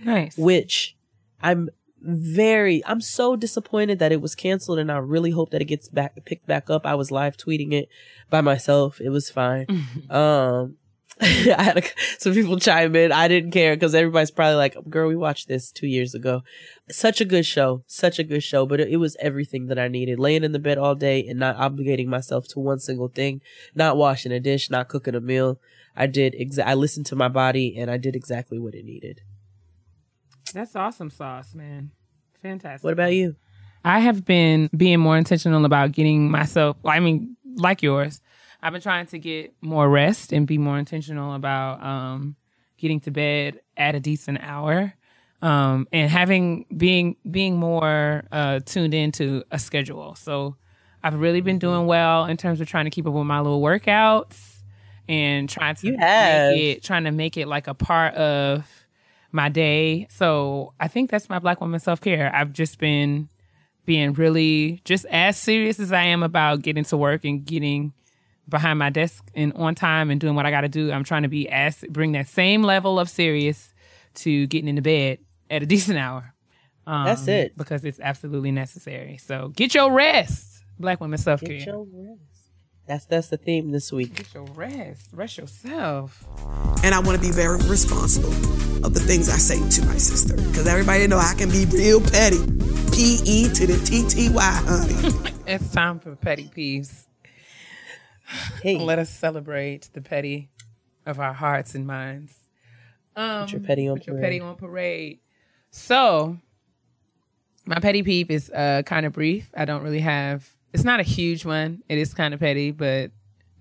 [0.03, 0.37] Nice.
[0.37, 0.97] which
[1.43, 1.69] I'm
[2.01, 5.89] very, I'm so disappointed that it was canceled, and I really hope that it gets
[5.89, 6.87] back picked back up.
[6.87, 7.89] I was live tweeting it
[8.29, 9.01] by myself.
[9.01, 9.67] It was fine.
[10.11, 10.77] Um,
[11.23, 11.83] I had a,
[12.19, 13.13] some people chime in.
[13.13, 16.43] I didn't care because everybody's probably like, "Girl, we watched this two years ago."
[16.89, 18.65] Such a good show, such a good show.
[18.65, 20.19] But it, it was everything that I needed.
[20.19, 23.43] Laying in the bed all day and not obligating myself to one single thing,
[23.75, 25.61] not washing a dish, not cooking a meal.
[25.95, 26.35] I did.
[26.35, 29.21] Exa- I listened to my body and I did exactly what it needed.
[30.55, 31.91] That's awesome sauce, man.
[32.43, 32.85] Fantastic.
[32.85, 33.37] What about you?
[33.85, 38.21] I have been being more intentional about getting myself, I mean, like yours,
[38.63, 42.37] I've been trying to get more rest and be more intentional about um,
[42.77, 44.93] getting to bed at a decent hour.
[45.43, 50.15] Um, and having being being more uh, tuned into a schedule.
[50.15, 50.57] So
[51.03, 53.63] I've really been doing well in terms of trying to keep up with my little
[53.63, 54.57] workouts
[55.09, 56.53] and trying to You have.
[56.53, 58.67] make it trying to make it like a part of
[59.33, 60.07] my day.
[60.11, 62.35] So I think that's my black woman self care.
[62.35, 63.29] I've just been
[63.87, 67.93] being really just as serious as I am about getting to work and getting
[68.49, 70.91] behind my desk and on time and doing what I got to do.
[70.93, 73.73] I'm trying to be as bring that same level of serious
[74.17, 76.35] to getting into bed at a decent hour.
[76.87, 77.57] Um, That's it.
[77.57, 79.19] because it's absolutely necessary.
[79.19, 81.59] So get your rest, black women self care.
[81.59, 82.21] Get your rest.
[82.87, 84.15] That's that's the theme this week.
[84.15, 85.09] Get your rest.
[85.13, 86.27] Rest yourself.
[86.83, 88.33] And I want to be very responsible
[88.85, 90.37] of the things I say to my sister.
[90.37, 92.39] Because everybody know I can be real petty.
[92.93, 95.31] P E to the T T Y, honey.
[95.47, 97.07] It's time for petty peeves.
[98.63, 98.79] Hey.
[98.79, 100.49] Let us celebrate the petty
[101.05, 102.33] of our hearts and minds.
[103.17, 105.19] Um, Put your petty on put your petty on parade.
[105.73, 106.39] So,
[107.67, 109.51] my petty peeve is uh, kind of brief.
[109.57, 110.49] I don't really have.
[110.73, 111.83] It's not a huge one.
[111.89, 113.11] It is kind of petty, but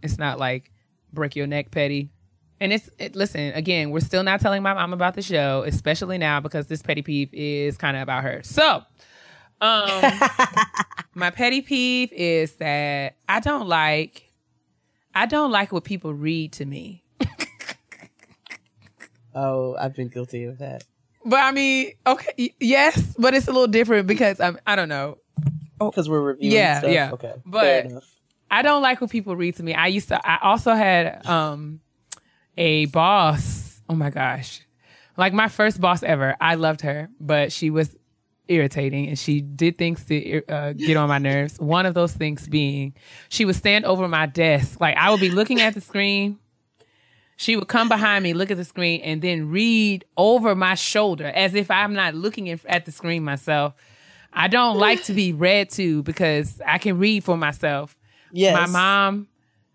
[0.01, 0.71] it's not like
[1.11, 2.09] break your neck petty.
[2.59, 3.91] And it's it, listen again.
[3.91, 7.29] We're still not telling my mom about the show, especially now because this petty peeve
[7.33, 8.41] is kind of about her.
[8.43, 8.83] So,
[9.61, 10.01] um,
[11.15, 14.25] my petty peeve is that I don't like.
[15.15, 17.03] I don't like what people read to me.
[19.35, 20.83] Oh, I've been guilty of that.
[21.25, 25.17] But I mean, okay, yes, but it's a little different because I'm, I don't know.
[25.79, 26.91] Because we're reviewing Yeah, stuff.
[26.91, 27.11] yeah.
[27.13, 27.33] Okay.
[27.45, 27.87] But.
[28.51, 29.75] I don't like when people read to me.
[29.75, 30.19] I used to.
[30.27, 31.81] I also had um
[32.57, 33.79] a boss.
[33.87, 34.61] Oh my gosh,
[35.17, 36.35] like my first boss ever.
[36.41, 37.95] I loved her, but she was
[38.47, 41.59] irritating and she did things to uh, get on my nerves.
[41.59, 42.95] One of those things being
[43.29, 44.81] she would stand over my desk.
[44.81, 46.39] Like I would be looking at the screen.
[47.37, 51.27] She would come behind me, look at the screen, and then read over my shoulder
[51.27, 53.75] as if I'm not looking at the screen myself.
[54.33, 57.97] I don't like to be read to because I can read for myself.
[58.31, 58.53] Yes.
[58.53, 59.27] My mom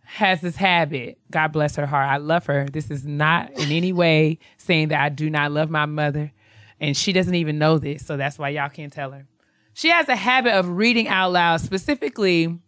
[0.05, 1.18] has this habit.
[1.31, 2.09] God bless her heart.
[2.09, 2.66] I love her.
[2.66, 6.32] This is not in any way saying that I do not love my mother.
[6.81, 8.05] And she doesn't even know this.
[8.05, 9.26] So that's why y'all can't tell her.
[9.72, 12.60] She has a habit of reading out loud, specifically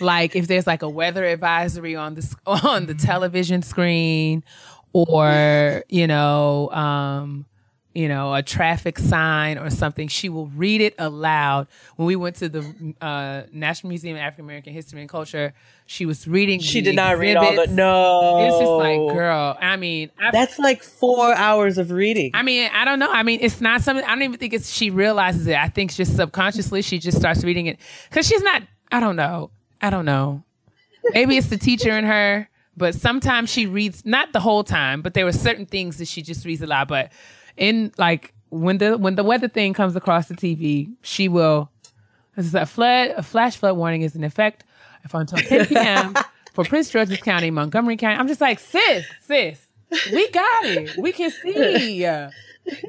[0.00, 4.44] like if there's like a weather advisory on the on the television screen
[4.92, 7.46] or you know um
[7.94, 12.34] you know a traffic sign or something she will read it aloud when we went
[12.36, 15.54] to the uh, national museum of african american history and culture
[15.86, 17.50] she was reading She did not read all the.
[17.50, 17.72] exhibits.
[17.76, 18.46] No.
[18.46, 22.30] it's just like girl i mean I, That's like four hours of reading.
[22.34, 23.10] I mean, I don't know.
[23.10, 24.04] I mean, it's not something.
[24.04, 25.56] I don't even think it's she realizes it.
[25.56, 28.62] I think just subconsciously she just starts reading it because she's not.
[28.90, 29.50] I don't know.
[29.82, 30.42] I don't know.
[31.12, 35.12] Maybe it's the teacher in her, but sometimes she reads not the whole time, but
[35.14, 36.88] there were certain things that she just reads a lot.
[36.88, 37.12] But
[37.56, 41.70] in like when the when the weather thing comes across the TV, she will.
[42.36, 43.10] This is a flood.
[43.16, 44.64] A flash flood warning is in effect
[45.04, 46.14] if until 10 p.m.
[46.52, 48.16] for Prince George's County, Montgomery County.
[48.16, 49.60] I'm just like, sis, sis,
[50.12, 50.96] we got it.
[50.96, 52.06] We can see.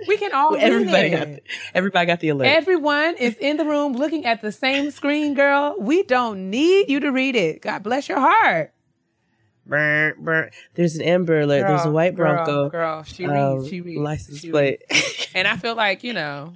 [0.07, 1.27] We can all everybody got.
[1.27, 1.41] The,
[1.73, 2.45] everybody got the alert.
[2.45, 5.75] Everyone is in the room looking at the same screen, girl.
[5.77, 7.61] We don't need you to read it.
[7.61, 8.73] God bless your heart.
[9.65, 10.51] Brr, brr.
[10.75, 11.67] There's an Amber Alert.
[11.67, 12.69] There's a white Bronco.
[12.69, 14.81] girl, she um, reads, she reads, License she plate.
[15.33, 16.53] And I feel like, you know,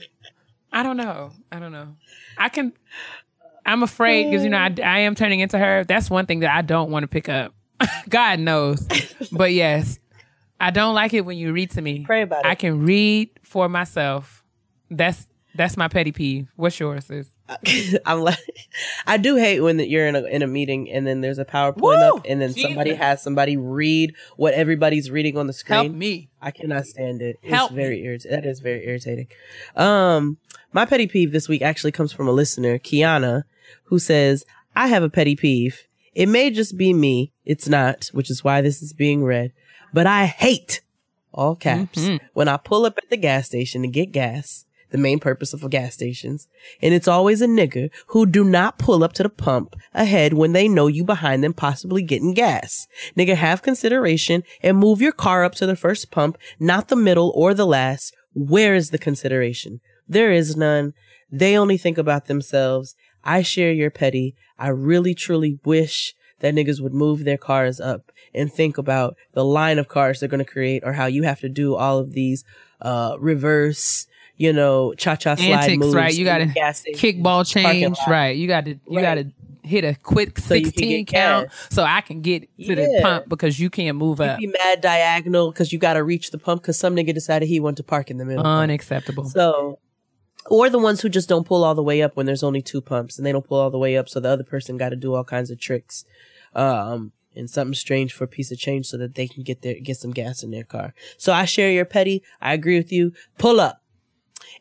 [0.71, 1.31] I don't know.
[1.51, 1.95] I don't know.
[2.37, 2.73] I can,
[3.65, 5.83] I'm afraid because, you know, I, I am turning into her.
[5.83, 7.53] That's one thing that I don't want to pick up.
[8.09, 8.87] God knows.
[9.31, 9.99] But yes,
[10.59, 12.03] I don't like it when you read to me.
[12.05, 12.59] Pray about I it.
[12.59, 14.43] can read for myself.
[14.89, 16.47] That's that's my petty peeve.
[16.55, 17.27] What's yours, sis?
[18.05, 18.37] I'm like,
[19.07, 21.77] I do hate when you're in a in a meeting and then there's a PowerPoint
[21.81, 21.93] Woo!
[21.93, 25.79] up and then somebody has somebody read what everybody's reading on the screen.
[25.85, 26.29] Help me.
[26.41, 27.37] I cannot stand it.
[27.41, 28.31] It's Help very irritating.
[28.39, 29.27] That is very irritating.
[29.75, 30.37] Um,
[30.73, 33.43] my petty peeve this week actually comes from a listener, Kiana,
[33.85, 34.45] who says,
[34.75, 35.83] I have a petty peeve.
[36.13, 37.31] It may just be me.
[37.45, 39.51] It's not, which is why this is being read,
[39.93, 40.81] but I hate
[41.33, 42.19] all caps Mhm.
[42.33, 44.65] when I pull up at the gas station to get gas.
[44.91, 46.47] The main purpose of gas stations.
[46.81, 50.53] And it's always a nigger who do not pull up to the pump ahead when
[50.53, 52.87] they know you behind them possibly getting gas.
[53.17, 57.31] Nigga, have consideration and move your car up to the first pump, not the middle
[57.35, 58.15] or the last.
[58.33, 59.81] Where is the consideration?
[60.07, 60.93] There is none.
[61.31, 62.95] They only think about themselves.
[63.23, 64.35] I share your petty.
[64.57, 69.43] I really truly wish that niggas would move their cars up and think about the
[69.43, 72.13] line of cars they're going to create or how you have to do all of
[72.13, 72.43] these,
[72.81, 74.07] uh, reverse,
[74.39, 75.93] you know, cha-cha slide Antics, moves.
[75.93, 76.13] right?
[76.15, 76.47] You got to
[76.95, 78.35] kickball change, right?
[78.35, 79.01] You got to you Right.
[79.03, 79.31] got to
[79.67, 81.67] hit a quick So sixteen get count gas.
[81.69, 84.39] so I can get to the pump because you can't move You up.
[84.39, 87.59] be mad diagonal because you got to reach the pump because some nigga decided he
[87.59, 88.45] wanted to park in the middle.
[88.47, 89.25] Unacceptable.
[89.25, 89.77] So,
[90.49, 92.81] or the ones who just don't pull all the way up when there's only two
[92.81, 94.07] pumps and they don't pull all the way up.
[94.09, 96.05] So the other person got to do all kinds of tricks.
[96.55, 99.75] Um, and something strange for a piece of change so that they can get their,
[99.75, 100.93] get some gas in their car.
[101.17, 102.23] So I share your petty.
[102.41, 103.13] I agree with you.
[103.37, 103.78] Pull up.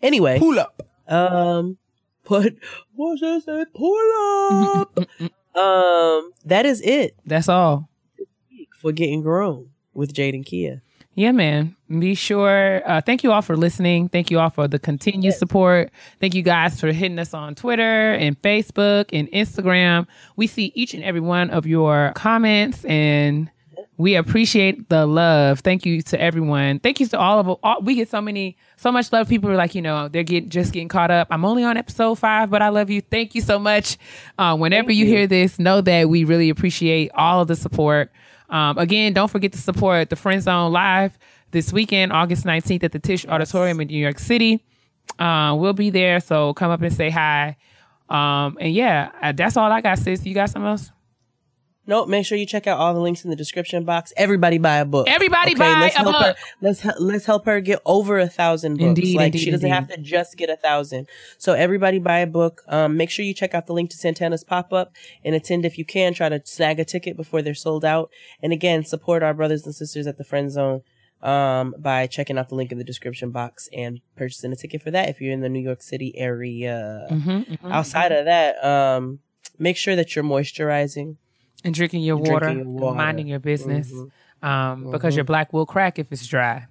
[0.03, 0.39] Anyway.
[0.39, 0.83] Pull up.
[1.07, 1.79] Um,
[2.25, 2.59] put,
[2.95, 3.65] what's that say?
[3.75, 4.99] Pull up.
[5.59, 7.17] um, that is it.
[7.27, 7.89] That's all.
[8.81, 10.83] For getting grown with Jade and Keia.
[11.19, 11.75] Yeah, man.
[11.89, 12.81] Be sure.
[12.89, 14.09] Uh, thank you all for listening.
[14.09, 15.91] Thank you all for the continued support.
[16.21, 20.07] Thank you guys for hitting us on Twitter and Facebook and Instagram.
[20.37, 23.51] We see each and every one of your comments and
[23.99, 25.59] we appreciate the love.
[25.61, 26.79] Thank you to everyone.
[26.79, 29.29] Thank you to all of all, we get so many so much love.
[29.29, 31.27] People are like, you know, they're getting just getting caught up.
[31.33, 33.01] I'm only on episode five, but I love you.
[33.01, 33.99] Thank you so much.
[34.39, 35.05] Uh, whenever you.
[35.05, 38.13] you hear this, know that we really appreciate all of the support.
[38.49, 41.19] Um, again, don't forget to support the Friend Zone Live
[41.51, 43.27] this weekend, August 19th at the Tisch.
[43.27, 44.65] Auditorium in New York City.
[45.19, 47.57] Uh, we'll be there, so come up and say hi.
[48.09, 50.25] Um, and yeah, uh, that's all I got, sis.
[50.25, 50.93] You got something else?
[51.89, 52.07] Nope.
[52.07, 54.13] Make sure you check out all the links in the description box.
[54.15, 55.09] Everybody buy a book.
[55.09, 56.23] Everybody okay, buy let's a help book.
[56.23, 58.89] Her, let's let's help her get over a thousand books.
[58.89, 59.75] Indeed, like indeed, she doesn't indeed.
[59.75, 61.09] have to just get a thousand.
[61.39, 62.63] So everybody buy a book.
[62.69, 64.93] Um, make sure you check out the link to Santana's pop up
[65.25, 66.13] and attend if you can.
[66.13, 68.11] Try to snag a ticket before they're sold out.
[68.43, 70.83] And again, support our brothers and sisters at the Friend Zone
[71.23, 74.91] um, by checking out the link in the description box and purchasing a ticket for
[74.91, 77.07] that if you're in the New York City area.
[77.11, 79.21] Mm-hmm, mm-hmm, Outside of that, um,
[79.59, 81.17] make sure that you're moisturizing
[81.65, 82.97] and drinking your, and water, drinking your water.
[82.97, 84.11] minding your business, Mhm.
[84.43, 85.19] um, because Mhm.
[85.19, 86.67] your black will crack if it's dry.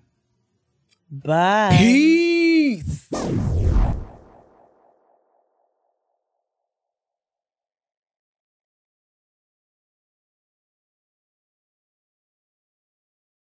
[1.10, 1.78] Bye.
[1.78, 3.08] Peace.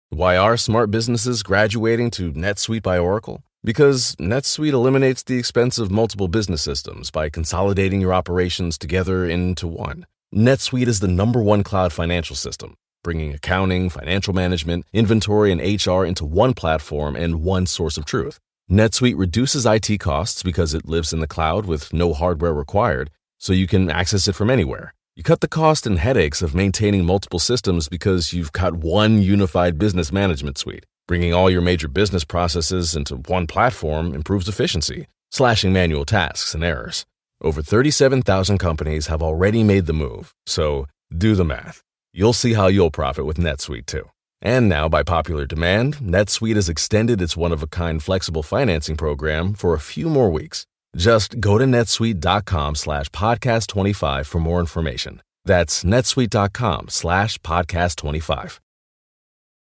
[0.10, 3.44] Why are smart businesses graduating to NetSuite by Oracle?
[3.64, 9.68] Because NetSuite eliminates the expense of multiple business systems by consolidating your operations together into
[9.68, 10.06] one.
[10.36, 12.76] NetSuite is the number one cloud financial system,
[13.06, 18.38] bringing accounting, financial management, inventory, and HR into one platform and one source of truth.
[18.70, 23.54] NetSuite reduces IT costs because it lives in the cloud with no hardware required, so
[23.54, 24.94] you can access it from anywhere.
[25.16, 29.80] You cut the cost and headaches of maintaining multiple systems because you've got one unified
[29.80, 30.86] business management suite.
[31.08, 36.62] Bringing all your major business processes into one platform improves efficiency, slashing manual tasks and
[36.62, 37.06] errors.
[37.42, 41.82] Over 37,000 companies have already made the move, so do the math.
[42.14, 44.10] You'll see how you'll profit with NetSuite too.
[44.42, 48.96] And now, by popular demand, NetSuite has extended its one of a kind flexible financing
[48.96, 50.66] program for a few more weeks.
[50.96, 55.22] Just go to netsuite.com slash podcast 25 for more information.
[55.44, 58.62] That's netsuite.com slash podcast 25.